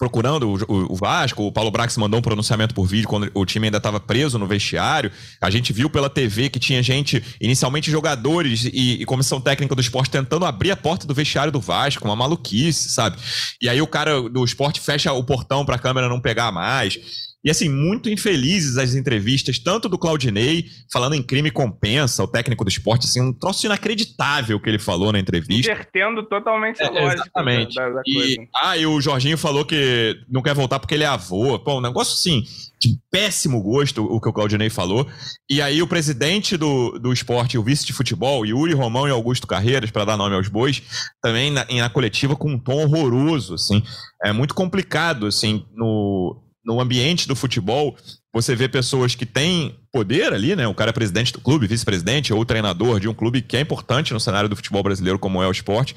[0.00, 3.66] procurando o, o, Vasco, o Paulo Brax mandou um pronunciamento por vídeo quando o time
[3.66, 5.12] ainda estava preso no vestiário.
[5.38, 9.80] A gente viu pela TV que tinha gente, inicialmente jogadores e, e, comissão técnica do
[9.82, 13.18] esporte tentando abrir a porta do vestiário do Vasco, uma maluquice, sabe?
[13.60, 16.98] E aí o cara do esporte fecha o portão para a câmera não pegar mais.
[17.42, 22.64] E assim, muito infelizes as entrevistas, tanto do Claudinei, falando em crime compensa, o técnico
[22.64, 25.72] do esporte, assim, um troço inacreditável que ele falou na entrevista.
[25.72, 27.22] Invertendo totalmente a é, lógica.
[27.22, 27.74] Exatamente.
[27.74, 31.06] Da, da e, ah, e o Jorginho falou que não quer voltar porque ele é
[31.06, 31.58] avô.
[31.58, 32.44] Pô, um negócio assim,
[32.78, 35.06] de péssimo gosto, o que o Claudinei falou.
[35.48, 39.46] E aí o presidente do, do esporte, o vice de futebol, Yuri Romão e Augusto
[39.46, 40.82] Carreiras, para dar nome aos bois,
[41.22, 43.82] também na, na coletiva com um tom horroroso, assim.
[44.22, 47.96] É muito complicado, assim, no no ambiente do futebol,
[48.32, 50.66] você vê pessoas que têm poder ali, né?
[50.68, 54.12] O cara é presidente do clube, vice-presidente ou treinador de um clube que é importante
[54.12, 55.96] no cenário do futebol brasileiro, como é o esporte,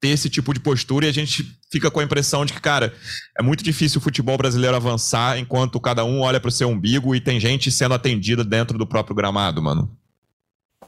[0.00, 2.94] ter esse tipo de postura e a gente fica com a impressão de que, cara,
[3.38, 7.14] é muito difícil o futebol brasileiro avançar enquanto cada um olha para o seu umbigo
[7.14, 9.94] e tem gente sendo atendida dentro do próprio gramado, mano.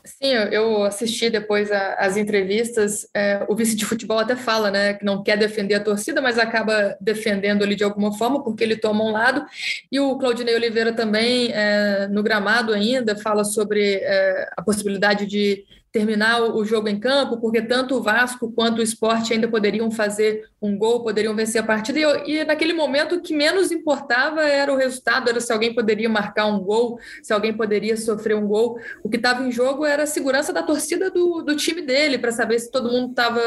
[0.05, 3.09] Sim, eu assisti depois as entrevistas.
[3.15, 6.39] É, o vice de futebol até fala, né, que não quer defender a torcida, mas
[6.39, 9.45] acaba defendendo ali de alguma forma, porque ele toma um lado.
[9.91, 15.65] E o Claudinei Oliveira também, é, no gramado ainda, fala sobre é, a possibilidade de
[15.97, 20.47] terminar o jogo em campo, porque tanto o Vasco quanto o esporte ainda poderiam fazer
[20.61, 21.99] um gol, poderiam vencer a partida.
[21.99, 26.07] E, e, naquele momento o que menos importava era o resultado, era se alguém poderia
[26.11, 28.79] marcar um gol, se alguém poderia sofrer um gol.
[29.03, 32.31] O que estava em jogo era a segurança da torcida do, do time dele, para
[32.31, 33.41] saber se todo mundo estava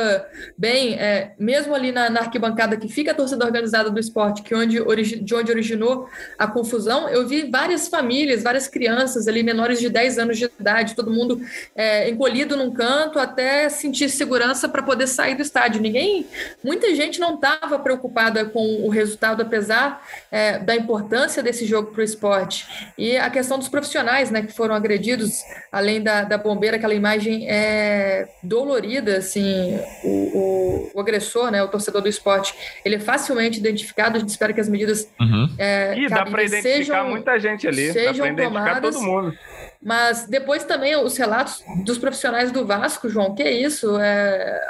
[0.58, 0.96] bem.
[0.96, 4.80] É, mesmo ali na, na, arquibancada que fica a torcida organizada do esporte, que onde,
[5.22, 10.18] de onde originou a confusão, eu vi várias famílias, várias crianças ali, menores de 10
[10.18, 11.40] anos de idade, todo mundo
[11.76, 15.82] é, encolhido escolhido num canto até sentir segurança para poder sair do estádio.
[15.82, 16.25] Ninguém,
[16.63, 22.02] muita gente não estava preocupada com o resultado, apesar é, da importância desse jogo para
[22.02, 22.67] o esporte.
[22.97, 27.47] E a questão dos profissionais, né, que foram agredidos, além da, da bombeira, aquela imagem
[27.49, 32.54] é dolorida, assim, o, o, o agressor, né, o torcedor do esporte,
[32.86, 34.17] ele é facilmente identificado.
[34.17, 35.49] A gente espera que as medidas uhum.
[35.58, 39.04] é, e dá para identificar sejam, muita gente ali, sejam dá para identificar tomadas, todo
[39.04, 39.38] mundo.
[39.82, 43.98] Mas depois também os relatos dos profissionais do Vasco, João, que é isso?
[43.98, 44.62] É,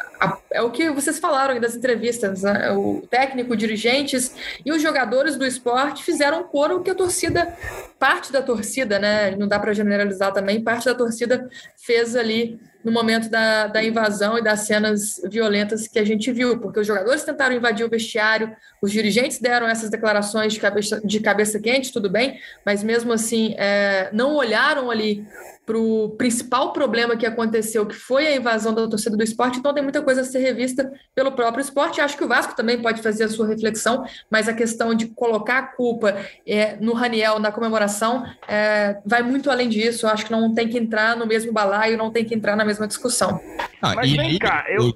[0.51, 2.43] é o que vocês falaram aí das entrevistas.
[2.43, 2.71] Né?
[2.73, 7.57] O técnico, dirigentes e os jogadores do esporte fizeram coro que a torcida,
[7.97, 9.31] parte da torcida, né?
[9.35, 14.37] Não dá para generalizar também, parte da torcida fez ali no momento da, da invasão
[14.37, 18.55] e das cenas violentas que a gente viu, porque os jogadores tentaram invadir o vestiário,
[18.81, 23.53] os dirigentes deram essas declarações de cabeça, de cabeça quente, tudo bem, mas mesmo assim
[23.57, 25.25] é, não olharam ali
[25.69, 29.71] para o principal problema que aconteceu, que foi a invasão da torcida do esporte, então
[29.71, 32.01] tem muita coisa a ser revista pelo próprio esporte.
[32.01, 35.59] Acho que o Vasco também pode fazer a sua reflexão, mas a questão de colocar
[35.59, 40.07] a culpa é, no Raniel, na comemoração, é, vai muito além disso.
[40.07, 42.87] Acho que não tem que entrar no mesmo balaio, não tem que entrar na mesma
[42.87, 43.39] discussão.
[43.79, 44.93] Ah, Mas e, vem cá, eu, o,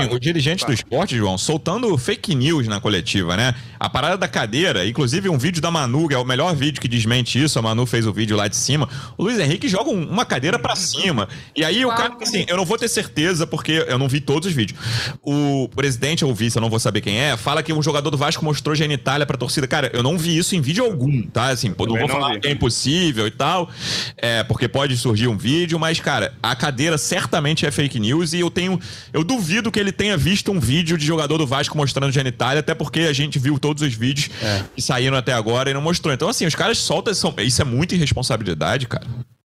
[0.00, 3.52] eu, o dirigente do esporte, João, soltando fake news na coletiva, né?
[3.80, 6.88] A parada da cadeira, inclusive um vídeo da Manu, que é o melhor vídeo que
[6.88, 8.88] desmente isso, a Manu fez o vídeo lá de cima.
[9.18, 11.28] O Luiz Henrique joga um, uma cadeira para cima.
[11.54, 14.48] E aí o cara, assim, eu não vou ter certeza, porque eu não vi todos
[14.48, 14.78] os vídeos.
[15.22, 18.16] O presidente ou vice, eu não vou saber quem é, fala que um jogador do
[18.16, 19.66] Vasco mostrou genitália pra torcida.
[19.66, 21.48] Cara, eu não vi isso em vídeo algum, tá?
[21.48, 22.40] Assim, não vou não falar vi.
[22.40, 23.70] que é impossível e tal,
[24.16, 28.40] é, porque pode surgir um vídeo, mas, cara, a cadeira certamente é fake news e
[28.40, 28.78] eu tenho.
[29.12, 32.74] Eu duvido que ele tenha visto um vídeo de jogador do Vasco mostrando genitália, até
[32.74, 34.62] porque a gente viu todos os vídeos é.
[34.74, 36.12] que saíram até agora e não mostrou.
[36.12, 37.12] Então, assim, os caras soltam.
[37.38, 39.06] Isso é muita irresponsabilidade, cara.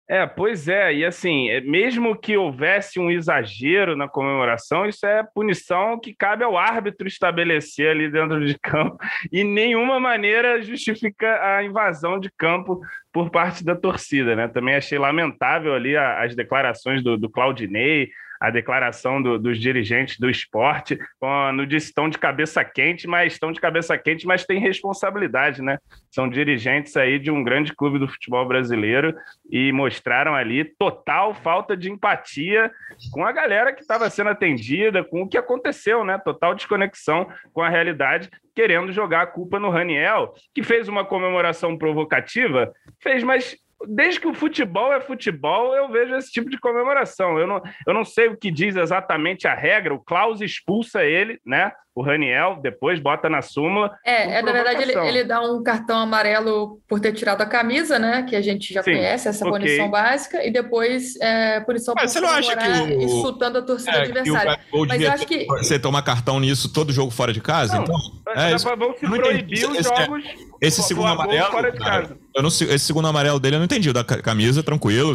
[0.10, 5.24] É, pois é, e assim, é, mesmo que houvesse um exagero na comemoração, isso é
[5.34, 8.98] punição que cabe ao árbitro estabelecer ali dentro de campo,
[9.32, 12.82] e nenhuma maneira justifica a invasão de campo
[13.14, 14.48] por parte da torcida, né?
[14.50, 18.10] Também achei lamentável ali as declarações do, do Claudinei,
[18.44, 23.54] a declaração do, dos dirigentes do esporte, quando disse estão de cabeça quente, mas estão
[23.54, 25.78] de cabeça quente, mas tem responsabilidade, né?
[26.12, 29.16] São dirigentes aí de um grande clube do futebol brasileiro
[29.50, 32.70] e mostraram ali total falta de empatia
[33.14, 36.18] com a galera que estava sendo atendida, com o que aconteceu, né?
[36.18, 41.78] Total desconexão com a realidade, querendo jogar a culpa no Raniel, que fez uma comemoração
[41.78, 43.56] provocativa, fez, mas
[43.88, 47.38] desde que o futebol é futebol, eu vejo esse tipo de comemoração.
[47.38, 51.40] Eu não, eu não sei o que diz exatamente a regra, o Klaus expulsa ele,
[51.46, 51.72] né?
[51.96, 53.96] o Raniel, depois bota na súmula.
[54.04, 58.00] É, é na verdade, ele, ele, dá um cartão amarelo por ter tirado a camisa,
[58.00, 58.24] né?
[58.24, 59.60] Que a gente já Sim, conhece, essa okay.
[59.60, 63.02] punição básica, e depois é, punição Mas por você não acha que o...
[63.02, 64.60] insultando a torcida é, adversária.
[64.72, 65.46] O, Mas eu acho que.
[65.46, 67.76] Você toma cartão nisso todo jogo fora de casa?
[67.76, 67.98] Não, então,
[68.36, 70.24] é, isso, vão se proibir os esse, jogos.
[70.60, 71.52] Esse segundo amarelo.
[71.52, 72.18] Fora de cara, casa.
[72.36, 73.90] Eu não, esse segundo amarelo dele eu não entendi.
[73.90, 75.14] O da camisa, tranquilo,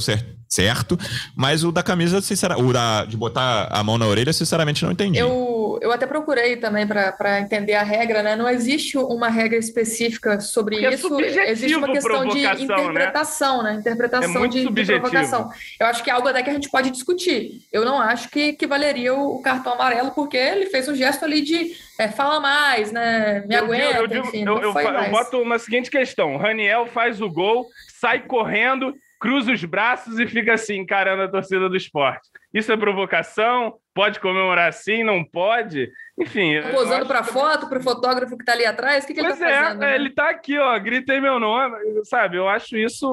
[0.48, 0.98] certo.
[1.34, 4.92] Mas o da camisa, sinceramente, o da, de botar a mão na orelha, sinceramente, não
[4.92, 5.18] entendi.
[5.18, 8.36] Eu eu, eu até procurei também para entender a regra, né?
[8.36, 11.20] Não existe uma regra específica sobre Porque é isso.
[11.20, 12.54] É existe uma questão de né?
[12.54, 13.72] interpretação, né?
[13.72, 13.78] né?
[13.78, 15.50] Interpretação é de, de, provocação.
[15.78, 17.62] Eu acho que é algo até que a gente pode discutir.
[17.72, 21.40] Eu não acho que, que valeria o, cartão amarelo, porque ele fez um gesto ali
[21.40, 23.44] de é, fala mais, né?
[23.46, 27.30] Me eu aguenta, digo, eu, enfim, eu, eu boto uma seguinte questão: Raniel faz o
[27.30, 27.66] gol,
[28.00, 32.28] sai correndo cruza os braços e fica assim, encarando a torcida do esporte.
[32.54, 33.74] Isso é provocação?
[33.98, 35.02] Pode comemorar assim?
[35.02, 35.90] Não pode?
[36.16, 36.62] Enfim.
[36.62, 37.32] Tá posando para que...
[37.32, 39.02] foto, para o fotógrafo que está ali atrás?
[39.02, 39.80] O que, que ele está é, fazendo?
[39.80, 39.94] Né?
[39.96, 42.36] Ele está aqui, ó, gritei meu nome, sabe?
[42.36, 43.08] Eu acho isso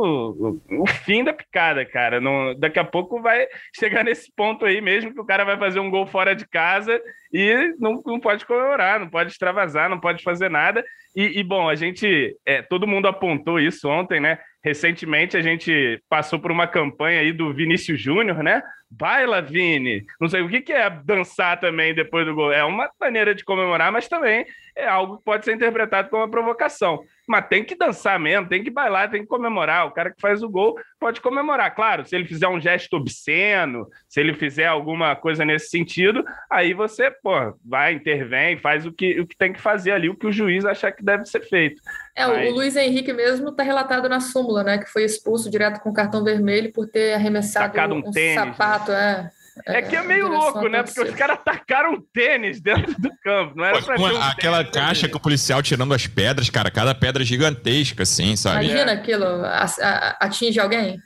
[0.69, 2.21] o fim da picada, cara.
[2.21, 5.79] Não, daqui a pouco vai chegar nesse ponto aí mesmo que o cara vai fazer
[5.79, 7.01] um gol fora de casa
[7.33, 10.85] e não, não pode comemorar, não pode extravasar, não pode fazer nada.
[11.15, 14.37] E, e bom, a gente, é, todo mundo apontou isso ontem, né?
[14.63, 18.61] Recentemente a gente passou por uma campanha aí do Vinícius Júnior, né?
[18.89, 20.05] Baila, Vini!
[20.19, 22.51] Não sei o que, que é dançar também depois do gol.
[22.51, 24.45] É uma maneira de comemorar, mas também
[24.75, 27.01] é algo que pode ser interpretado como uma provocação.
[27.27, 29.87] Mas tem que dançar mesmo, tem que bailar, tem que comemorar.
[29.87, 31.73] O cara que faz o gol pode comemorar.
[31.73, 36.73] Claro, se ele fizer um gesto obsceno, se ele fizer alguma coisa nesse sentido, aí
[36.73, 37.31] você, pô,
[37.63, 40.65] vai, intervém, faz o que, o que tem que fazer ali, o que o juiz
[40.65, 41.81] achar que deve ser feito.
[42.15, 42.49] É, Mas...
[42.49, 44.77] o Luiz Henrique mesmo está relatado na súmula, né?
[44.77, 49.31] Que foi expulso direto com cartão vermelho por ter arremessado um, um tênis, sapato, né?
[49.31, 49.35] é.
[49.65, 50.83] É que é meio louco, né?
[50.83, 53.53] Porque os caras tacaram um tênis dentro do campo.
[53.55, 56.69] Não era pra Uma, um Aquela tênis, caixa com o policial tirando as pedras, cara.
[56.69, 58.65] Cada pedra gigantesca, assim, sabe?
[58.65, 58.95] Imagina é.
[58.95, 59.25] aquilo.
[59.25, 60.99] A, a, atinge alguém?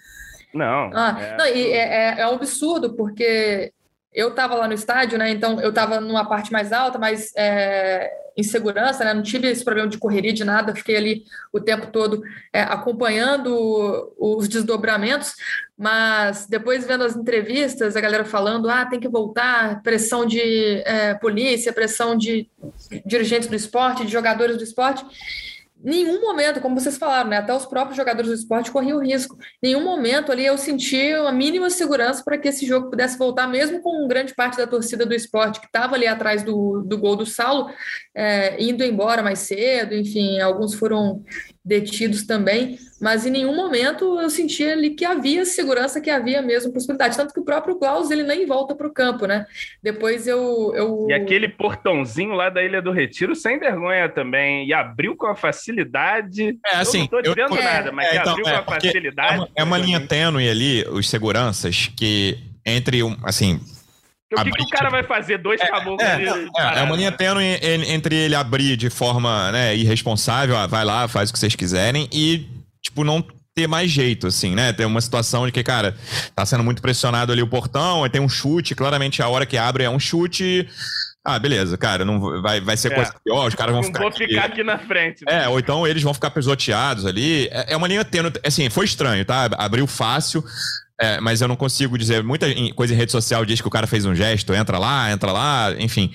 [0.51, 0.89] Não.
[0.95, 1.37] Ah, é...
[1.37, 3.71] Não, e é, é, é um absurdo, porque
[4.11, 5.29] eu estava lá no estádio, né?
[5.29, 9.13] Então eu estava numa parte mais alta, mas é, em segurança, né?
[9.13, 12.21] Não tive esse problema de correria de nada, fiquei ali o tempo todo
[12.53, 15.33] é, acompanhando os desdobramentos,
[15.77, 21.13] mas depois vendo as entrevistas, a galera falando, ah, tem que voltar, pressão de é,
[21.15, 22.49] polícia, pressão de
[23.05, 25.05] dirigentes do esporte, de jogadores do esporte
[25.81, 29.37] nenhum momento, como vocês falaram, né, até os próprios jogadores do esporte corriam risco.
[29.61, 33.81] Nenhum momento ali eu senti a mínima segurança para que esse jogo pudesse voltar, mesmo
[33.81, 37.25] com grande parte da torcida do esporte que estava ali atrás do, do gol do
[37.25, 37.71] Saulo,
[38.13, 41.23] é, indo embora mais cedo, enfim, alguns foram
[41.63, 46.71] detidos também, mas em nenhum momento eu sentia ali que havia segurança, que havia mesmo
[46.71, 47.17] possibilidade.
[47.17, 49.45] Tanto que o próprio Klaus ele nem volta para o campo, né?
[49.83, 51.07] Depois eu, eu.
[51.09, 55.35] E aquele portãozinho lá da Ilha do Retiro, sem vergonha também, e abriu com a
[55.35, 56.57] facilidade.
[56.65, 57.07] É, assim.
[57.11, 59.33] Eu não estou dizendo eu, nada, mas é, então, abriu é, com a facilidade.
[59.33, 63.59] É uma, é uma linha tênue ali, os seguranças, que entre, assim,
[64.31, 65.37] o que, que, o cara vai fazer?
[65.39, 66.49] Dois é, caboclos é, ali.
[66.57, 67.43] É, é, uma linha tênue
[67.87, 72.07] entre ele abrir de forma né, irresponsável, ah, vai lá, faz o que vocês quiserem,
[72.11, 72.47] e,
[72.81, 74.71] tipo, não ter mais jeito, assim, né?
[74.71, 75.95] Tem uma situação de que, cara,
[76.35, 79.57] tá sendo muito pressionado ali o portão, aí tem um chute, claramente a hora que
[79.57, 80.67] abre é um chute.
[81.25, 82.95] Ah, beleza, cara, não vai, vai ser é.
[82.95, 83.99] coisa pior, os caras vão ficar.
[83.99, 85.25] Vou ficar aqui na frente.
[85.25, 85.43] Né?
[85.43, 87.47] É, ou então eles vão ficar pisoteados ali.
[87.51, 89.49] É, é uma linha tênue, assim, foi estranho, tá?
[89.57, 90.43] Abriu fácil.
[91.01, 92.23] É, mas eu não consigo dizer.
[92.23, 95.31] Muita coisa em rede social diz que o cara fez um gesto, entra lá, entra
[95.31, 96.11] lá, enfim.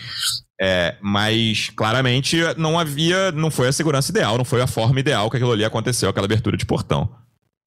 [0.61, 5.31] É, mas claramente não havia, não foi a segurança ideal, não foi a forma ideal
[5.31, 7.09] que aquilo ali aconteceu, aquela abertura de portão.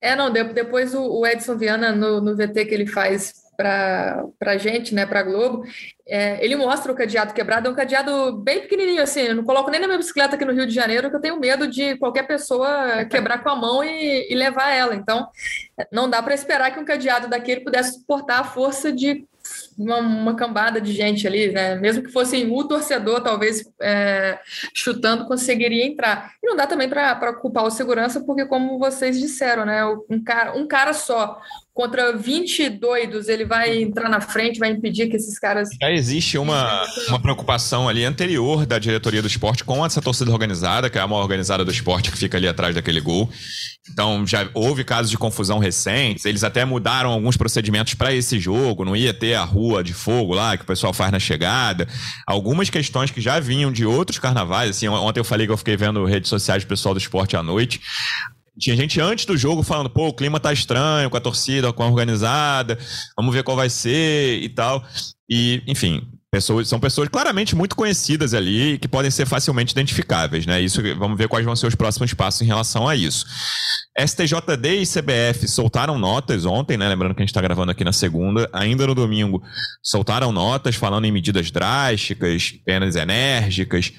[0.02, 4.94] É, não, depois o Edson Viana, no, no VT que ele faz para a gente,
[4.94, 5.64] né, para a Globo,
[6.08, 9.72] é, ele mostra o cadeado quebrado, é um cadeado bem pequenininho, assim, eu não coloco
[9.72, 12.28] nem na minha bicicleta aqui no Rio de Janeiro, que eu tenho medo de qualquer
[12.28, 15.28] pessoa quebrar com a mão e, e levar ela, então
[15.92, 19.26] não dá para esperar que um cadeado daquele pudesse suportar a força de
[19.78, 21.76] uma, uma, cambada de gente ali, né?
[21.76, 24.40] Mesmo que fosse o torcedor, talvez é,
[24.74, 26.34] chutando, conseguiria entrar.
[26.44, 29.86] E não dá também para culpar o segurança, porque, como vocês disseram, né?
[30.10, 31.40] Um cara, um cara só
[31.78, 35.70] contra 20 doidos, ele vai entrar na frente, vai impedir que esses caras.
[35.80, 40.90] Já existe uma, uma preocupação ali anterior da diretoria do esporte com essa torcida organizada,
[40.90, 43.30] que é a maior organizada do esporte que fica ali atrás daquele gol.
[43.92, 48.84] Então já houve casos de confusão recentes, eles até mudaram alguns procedimentos para esse jogo,
[48.84, 51.88] não ia ter a rua de fogo lá que o pessoal faz na chegada.
[52.26, 55.78] Algumas questões que já vinham de outros carnavais, assim, ontem eu falei que eu fiquei
[55.78, 57.80] vendo redes sociais do pessoal do esporte à noite.
[58.60, 61.84] Tinha gente antes do jogo falando, pô, o clima tá estranho com a torcida, com
[61.84, 62.78] a organizada,
[63.16, 64.84] vamos ver qual vai ser e tal.
[65.30, 70.62] E, enfim, pessoas, são pessoas claramente muito conhecidas ali que podem ser facilmente identificáveis, né?
[70.62, 73.26] Isso, vamos ver quais vão ser os próximos passos em relação a isso.
[74.00, 76.88] STJD e CBF soltaram notas ontem, né?
[76.88, 78.48] Lembrando que a gente está gravando aqui na segunda.
[78.54, 79.42] Ainda no domingo,
[79.82, 83.92] soltaram notas falando em medidas drásticas, penas enérgicas.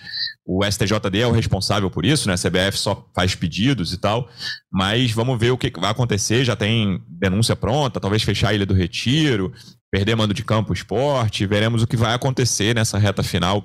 [0.50, 2.32] O STJD é o responsável por isso, né?
[2.32, 4.30] A CBF só faz pedidos e tal.
[4.72, 6.42] Mas vamos ver o que vai acontecer.
[6.42, 9.52] Já tem denúncia pronta, talvez fechar a Ilha do Retiro.
[9.92, 11.44] perder mando de campo esporte.
[11.44, 13.62] Veremos o que vai acontecer nessa reta final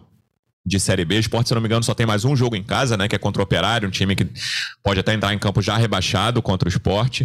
[0.65, 1.17] de Série B.
[1.17, 3.07] O Sport, se não me engano, só tem mais um jogo em casa, né?
[3.07, 4.27] Que é contra o Operário, um time que
[4.81, 7.21] pode até entrar em campo já rebaixado contra o Sport.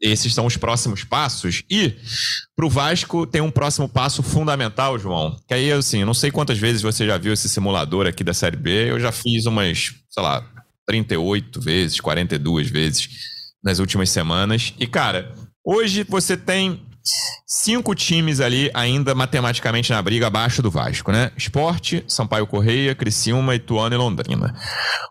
[0.00, 1.62] Esses são os próximos passos.
[1.70, 1.94] E
[2.54, 5.36] para o Vasco tem um próximo passo fundamental, João.
[5.46, 8.56] Que aí, assim, não sei quantas vezes você já viu esse simulador aqui da Série
[8.56, 8.90] B.
[8.90, 10.44] Eu já fiz umas, sei lá,
[10.86, 13.08] 38 vezes, 42 vezes
[13.62, 14.74] nas últimas semanas.
[14.78, 16.82] E, cara, hoje você tem
[17.46, 21.30] cinco times ali ainda matematicamente na briga abaixo do Vasco, né?
[21.36, 24.54] Esporte, Sampaio Correia, Criciúma, Ituano e Londrina.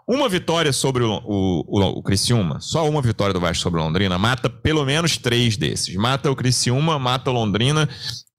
[0.07, 3.83] Uma vitória sobre o, o, o, o Criciúma, só uma vitória do Vasco sobre o
[3.83, 5.95] Londrina, mata pelo menos três desses.
[5.95, 7.89] Mata o Criciúma, mata o Londrina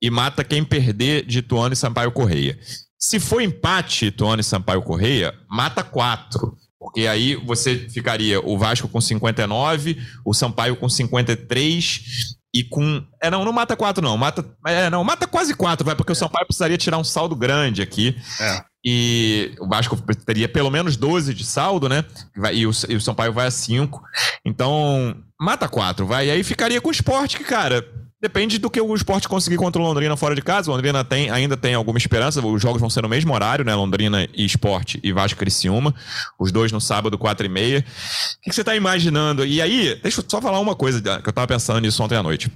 [0.00, 2.58] e mata quem perder de Ituano e Sampaio Correia.
[2.98, 6.56] Se for empate Ituano e Sampaio Correia, mata quatro.
[6.78, 13.04] Porque aí você ficaria o Vasco com 59, o Sampaio com 53 e com.
[13.22, 14.16] É, não, não mata quatro, não.
[14.16, 14.44] Mata.
[14.66, 17.82] É, não, mata quase quatro, vai, porque o São Paulo precisaria tirar um saldo grande
[17.82, 18.16] aqui.
[18.40, 18.62] É.
[18.84, 22.04] E o Vasco teria pelo menos 12 de saldo, né?
[22.52, 24.02] E o, e o São Paulo vai a 5.
[24.44, 26.28] Então, mata quatro, vai.
[26.28, 27.86] E aí ficaria com o esporte, que, cara,
[28.20, 30.68] Depende do que o esporte conseguir contra o Londrina fora de casa.
[30.68, 32.44] O Londrina tem, ainda tem alguma esperança.
[32.44, 33.72] Os jogos vão ser no mesmo horário, né?
[33.76, 35.94] Londrina e Esporte e Vasco Criciúma.
[36.36, 37.78] Os dois no sábado, 4 e meia.
[37.78, 39.46] O que você está imaginando?
[39.46, 42.22] E aí, deixa eu só falar uma coisa que eu estava pensando nisso ontem à
[42.22, 42.50] noite.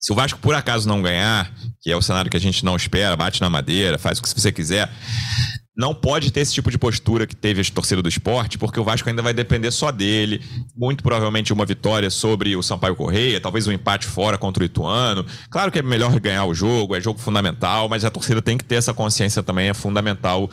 [0.00, 2.74] Se o Vasco por acaso não ganhar, que é o cenário que a gente não
[2.74, 4.90] espera, bate na madeira, faz o que você quiser,
[5.78, 8.84] não pode ter esse tipo de postura que teve a torcida do esporte, porque o
[8.84, 10.40] Vasco ainda vai depender só dele.
[10.76, 15.24] Muito provavelmente uma vitória sobre o Sampaio Correia, talvez um empate fora contra o Ituano.
[15.48, 18.64] Claro que é melhor ganhar o jogo, é jogo fundamental, mas a torcida tem que
[18.64, 20.50] ter essa consciência também, é fundamental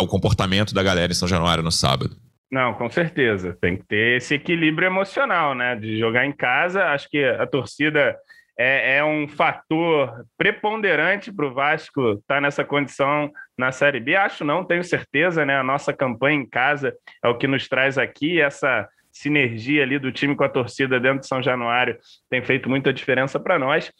[0.00, 2.16] o comportamento da galera em São Januário no sábado.
[2.48, 3.56] Não, com certeza.
[3.60, 5.74] Tem que ter esse equilíbrio emocional, né?
[5.74, 6.84] De jogar em casa.
[6.84, 8.14] Acho que a torcida
[8.58, 14.16] é, é um fator preponderante para o Vasco estar tá nessa condição na Série B.
[14.16, 15.58] Acho não, tenho certeza, né?
[15.58, 20.10] A nossa campanha em casa é o que nos traz aqui, essa sinergia ali do
[20.10, 21.98] time com a torcida dentro de São Januário
[22.30, 23.92] tem feito muita diferença para nós.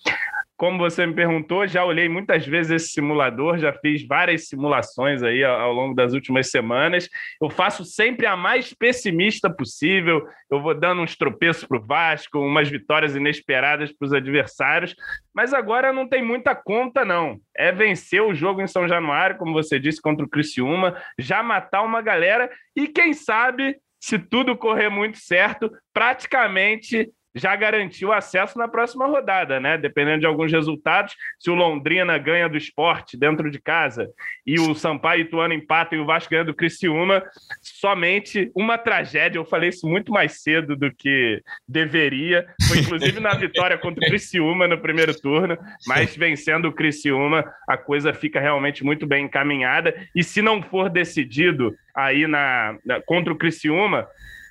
[0.57, 5.43] Como você me perguntou, já olhei muitas vezes esse simulador, já fiz várias simulações aí
[5.43, 7.09] ao, longo das últimas semanas.
[7.41, 10.25] Eu faço sempre a mais pessimista possível.
[10.51, 14.95] Eu vou dando uns tropeços para o Vasco, umas vitórias inesperadas para os adversários.
[15.35, 17.41] Mas agora não tem muita conta, não.
[17.57, 21.83] É vencer o jogo em São Januário, como você disse, contra o Criciúma, já matar
[21.83, 28.69] uma galera e, quem sabe, se tudo correr muito certo, praticamente já garantiu acesso na
[28.69, 29.79] próxima rodada, né?
[29.79, 34.09] Dependendo de alguns resultados, se o Londrina ganha do esporte dentro de casa
[34.47, 37.23] e o Sampaio e Ituano empatam e o Vasco ganha do Criciúma,
[37.61, 39.39] somente uma tragédia.
[39.39, 42.47] Eu falei isso muito mais cedo do que deveria.
[42.69, 45.57] Foi inclusive na vitória contra o Criciúma no primeiro turno,
[45.87, 49.95] mas vencendo o Criciúma, a coisa fica realmente muito bem encaminhada.
[50.15, 54.07] E se não for decidido aí na, na contra o Criciúma,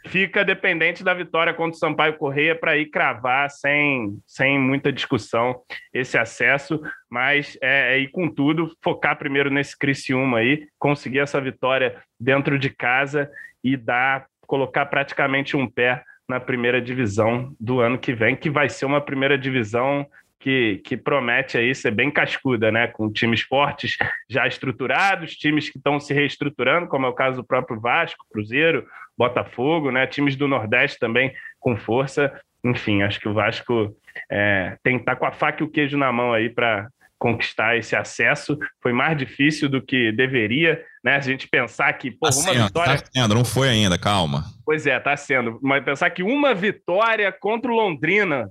[0.07, 5.61] fica dependente da vitória contra o Sampaio Correia para ir cravar sem, sem muita discussão
[5.93, 11.39] esse acesso, mas é, é ir com tudo, focar primeiro nesse Criciúma aí, conseguir essa
[11.39, 13.29] vitória dentro de casa
[13.63, 18.69] e dar, colocar praticamente um pé na primeira divisão do ano que vem, que vai
[18.69, 20.07] ser uma primeira divisão
[20.41, 22.87] que, que, promete aí ser bem cascuda, né?
[22.87, 23.95] Com times fortes
[24.27, 28.87] já estruturados, times que estão se reestruturando, como é o caso do próprio Vasco, Cruzeiro,
[29.21, 30.07] Botafogo, né?
[30.07, 32.33] Times do Nordeste também com força.
[32.63, 33.95] Enfim, acho que o Vasco
[34.29, 36.87] é, tem que estar tá com a faca e o queijo na mão aí para
[37.19, 38.57] conquistar esse acesso.
[38.81, 41.17] Foi mais difícil do que deveria, né?
[41.17, 42.97] A gente pensar que, pô, tá uma sendo, vitória.
[42.97, 44.43] Tá sendo, não foi ainda, calma.
[44.65, 45.59] Pois é, tá sendo.
[45.61, 48.49] Mas pensar que uma vitória contra o Londrina,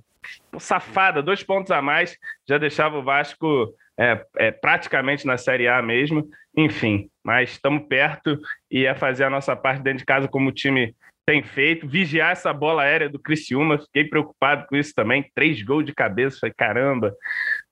[0.57, 2.17] safada, dois pontos a mais,
[2.49, 6.29] já deixava o Vasco é, é, praticamente na Série A mesmo.
[6.57, 8.39] Enfim, mas estamos perto
[8.71, 10.95] e é fazer a nossa parte dentro de casa como o time
[11.27, 15.85] tem feito, vigiar essa bola aérea do Criciúma, fiquei preocupado com isso também, três gols
[15.85, 17.15] de cabeça, falei, caramba,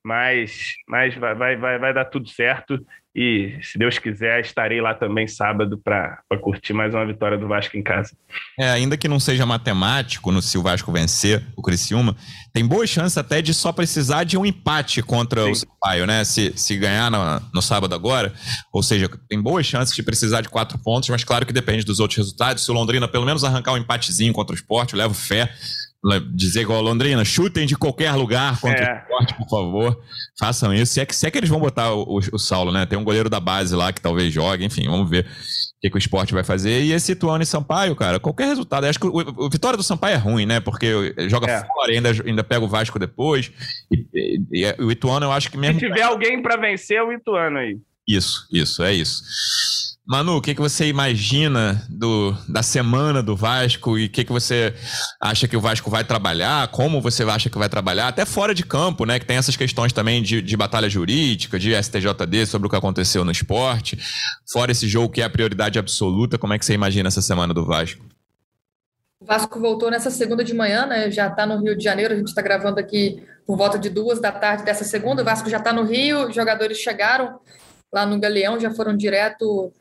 [0.04, 2.78] mas, mas vai, vai, vai, vai dar tudo certo
[3.20, 7.76] e, se Deus quiser, estarei lá também sábado para curtir mais uma vitória do Vasco
[7.76, 8.16] em casa.
[8.56, 12.14] É, ainda que não seja matemático, no, se o Vasco vencer o Criciúma,
[12.52, 15.50] tem boa chance até de só precisar de um empate contra Sim.
[15.50, 16.22] o Sampaio, né?
[16.22, 18.32] Se, se ganhar no, no sábado agora,
[18.72, 21.98] ou seja, tem boas chances de precisar de quatro pontos, mas claro que depende dos
[21.98, 22.64] outros resultados.
[22.64, 25.50] Se o Londrina pelo menos arrancar um empatezinho contra o esporte, eu levo fé
[26.32, 28.94] dizer igual Londrina, chutem de qualquer lugar contra é.
[28.94, 30.00] o esporte, por favor.
[30.38, 30.92] Façam isso.
[30.92, 32.86] Se é, que, se é que eles vão botar o, o, o, Saulo, né?
[32.86, 35.26] Tem um goleiro da base lá que talvez jogue, enfim, vamos ver.
[35.80, 36.82] que, que o esporte vai fazer.
[36.82, 38.84] E esse Ituano e Sampaio, cara, qualquer resultado.
[38.84, 40.60] acho que o, o, Vitória do Sampaio é ruim, né?
[40.60, 41.64] Porque joga é.
[41.64, 43.50] fora e ainda, ainda pega o Vasco depois.
[43.90, 44.06] E,
[44.52, 45.80] e, e, o Ituano, eu acho que mesmo.
[45.80, 47.76] Se tiver alguém para vencer, é o Ituano aí.
[48.06, 49.22] Isso, isso, é isso.
[50.08, 54.32] Manu, o que, que você imagina do, da semana do Vasco e o que, que
[54.32, 54.72] você
[55.20, 56.66] acha que o Vasco vai trabalhar?
[56.68, 58.08] Como você acha que vai trabalhar?
[58.08, 59.18] Até fora de campo, né?
[59.18, 63.22] Que tem essas questões também de, de batalha jurídica, de STJD sobre o que aconteceu
[63.22, 63.98] no esporte.
[64.50, 67.52] Fora esse jogo que é a prioridade absoluta, como é que você imagina essa semana
[67.52, 68.02] do Vasco?
[69.20, 71.10] O Vasco voltou nessa segunda de manhã, né?
[71.10, 72.14] Já está no Rio de Janeiro.
[72.14, 75.20] A gente está gravando aqui por volta de duas da tarde dessa segunda.
[75.20, 77.38] O Vasco já está no Rio, os jogadores chegaram
[77.92, 79.72] lá no Galeão, já foram direto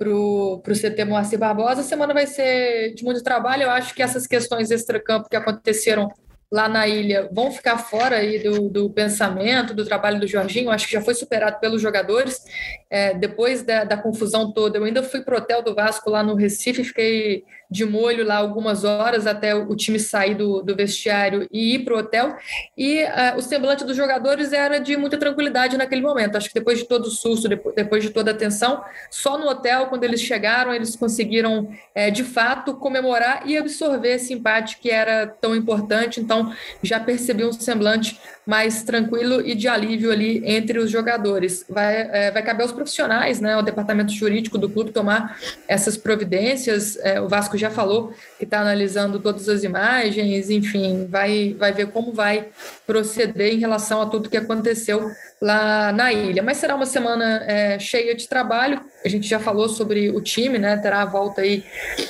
[0.00, 1.82] para o CT Moacir Barbosa.
[1.82, 3.64] A semana vai ser de muito trabalho.
[3.64, 6.10] Eu acho que essas questões extra-campo que aconteceram
[6.50, 10.70] lá na ilha vão ficar fora aí do, do pensamento, do trabalho do Jorginho.
[10.70, 12.42] Acho que já foi superado pelos jogadores.
[12.88, 16.22] É, depois da, da, confusão toda, eu ainda fui para o hotel do Vasco lá
[16.22, 21.46] no Recife, fiquei de molho lá algumas horas até o time sair do, do vestiário
[21.52, 22.36] e ir para o hotel.
[22.76, 26.36] E uh, o semblante dos jogadores era de muita tranquilidade naquele momento.
[26.36, 29.86] Acho que depois de todo o susto, depois de toda a tensão, só no hotel,
[29.86, 35.26] quando eles chegaram, eles conseguiram é, de fato comemorar e absorver esse empate que era
[35.26, 36.20] tão importante.
[36.20, 36.52] Então
[36.82, 38.18] já percebi um semblante
[38.50, 41.64] mais tranquilo e de alívio ali entre os jogadores.
[41.68, 45.38] Vai, é, vai caber aos profissionais, né, o departamento jurídico do clube tomar
[45.68, 46.98] essas providências.
[47.00, 51.92] É, o Vasco já falou que está analisando todas as imagens, enfim, vai, vai ver
[51.92, 52.48] como vai
[52.84, 55.08] proceder em relação a tudo que aconteceu
[55.40, 56.42] lá na ilha.
[56.42, 58.80] Mas será uma semana é, cheia de trabalho.
[59.04, 60.76] A gente já falou sobre o time, né?
[60.76, 61.62] Terá a volta aí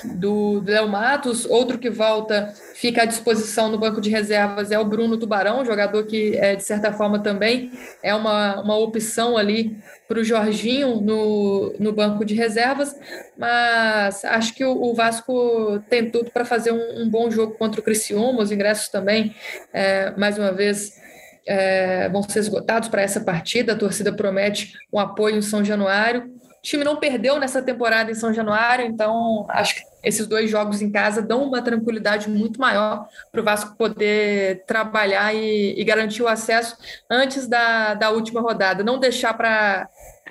[0.04, 4.84] do Léo Matos, outro que volta fica à disposição no banco de reservas é o
[4.86, 7.70] Bruno Tubarão, jogador que, é, de certa forma, também
[8.02, 9.76] é uma, uma opção ali
[10.08, 12.96] para o Jorginho no, no banco de reservas,
[13.36, 17.82] mas acho que o, o Vasco tem tudo para fazer um, um, bom jogo contra
[17.82, 19.34] o Criciúma, os ingressos também,
[19.74, 20.98] é, mais uma vez,
[21.46, 26.22] é, vão ser esgotados para essa partida, a torcida promete um apoio em São Januário,
[26.22, 30.80] o time não perdeu nessa temporada em São Januário, então acho que esses dois jogos
[30.80, 36.22] em casa dão uma tranquilidade muito maior para o Vasco poder trabalhar e, e, garantir
[36.22, 36.76] o acesso
[37.08, 38.82] antes da, da última rodada.
[38.82, 39.88] Não deixar para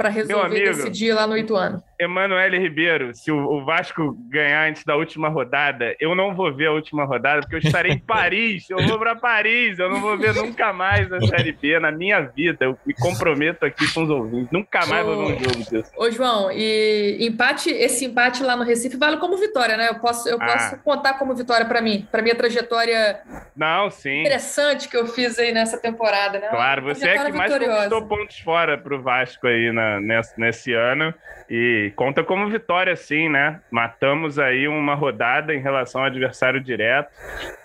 [0.08, 1.84] resolver amigo, decidir lá no Ituano.
[2.00, 6.72] Emanuele Ribeiro, se o, Vasco ganhar antes da última rodada, eu não vou ver a
[6.72, 8.70] última rodada, porque eu estarei em Paris.
[8.70, 12.22] Eu vou para Paris, eu não vou ver nunca mais a Série B na minha
[12.22, 12.64] vida.
[12.64, 14.50] Eu me comprometo aqui com os ouvintes.
[14.50, 15.92] Nunca mais ô, vou ver um jogo disso.
[15.98, 19.90] Ô, João, e empate, esse empate lá no Recife vale como vitória, né?
[19.90, 20.46] Eu posso, eu ah.
[20.46, 23.20] posso contar como vitória para mim, para minha trajetória
[23.56, 24.22] não, sim.
[24.22, 26.48] interessante que eu fiz aí nessa temporada, né?
[26.48, 30.74] Claro, você é que mais conquistou pontos fora para o Vasco aí na, nesse, nesse
[30.74, 31.14] ano.
[31.50, 33.60] E conta como vitória, sim, né?
[33.72, 37.10] Matamos aí uma rodada em relação ao adversário direto.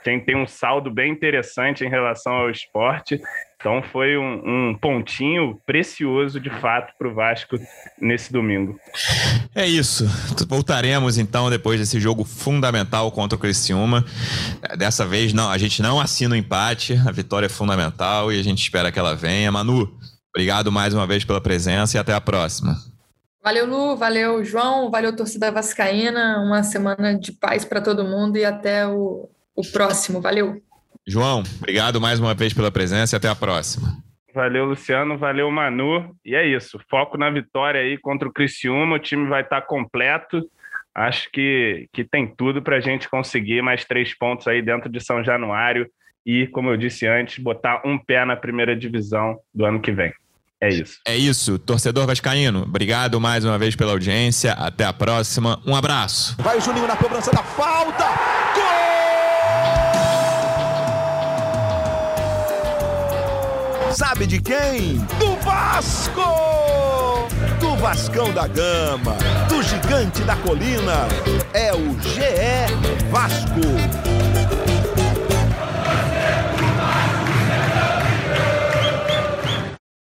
[0.02, 3.20] Quem tem um saldo bem interessante em relação ao esporte.
[3.64, 7.56] Então foi um, um pontinho precioso de fato para o Vasco
[7.98, 8.78] nesse domingo.
[9.54, 10.04] É isso.
[10.46, 14.04] Voltaremos então depois desse jogo fundamental contra o Criciúma.
[14.76, 17.00] Dessa vez não, a gente não assina o empate.
[17.06, 19.50] A vitória é fundamental e a gente espera que ela venha.
[19.50, 19.90] Manu,
[20.34, 22.76] obrigado mais uma vez pela presença e até a próxima.
[23.42, 26.40] Valeu, Lu, valeu, João, valeu, torcida vascaína.
[26.40, 30.20] Uma semana de paz para todo mundo e até o, o próximo.
[30.20, 30.60] Valeu.
[31.06, 34.02] João, obrigado mais uma vez pela presença e até a próxima.
[34.34, 35.16] Valeu, Luciano.
[35.16, 36.16] Valeu, Manu.
[36.24, 36.80] E é isso.
[36.90, 38.96] Foco na vitória aí contra o Criciúma.
[38.96, 40.42] O time vai estar completo.
[40.94, 45.00] Acho que, que tem tudo para a gente conseguir mais três pontos aí dentro de
[45.00, 45.88] São Januário
[46.24, 50.12] e, como eu disse antes, botar um pé na primeira divisão do ano que vem.
[50.64, 50.98] É isso.
[51.06, 51.58] É isso.
[51.58, 54.52] Torcedor Vascaíno, obrigado mais uma vez pela audiência.
[54.54, 55.60] Até a próxima.
[55.66, 56.34] Um abraço.
[56.38, 58.04] Vai o Juninho na cobrança da falta.
[58.54, 58.64] Gol!
[63.92, 64.96] Sabe de quem?
[65.18, 67.28] Do Vasco!
[67.60, 69.16] Do Vascão da Gama,
[69.48, 71.06] do Gigante da Colina.
[71.52, 74.23] É o GE Vasco.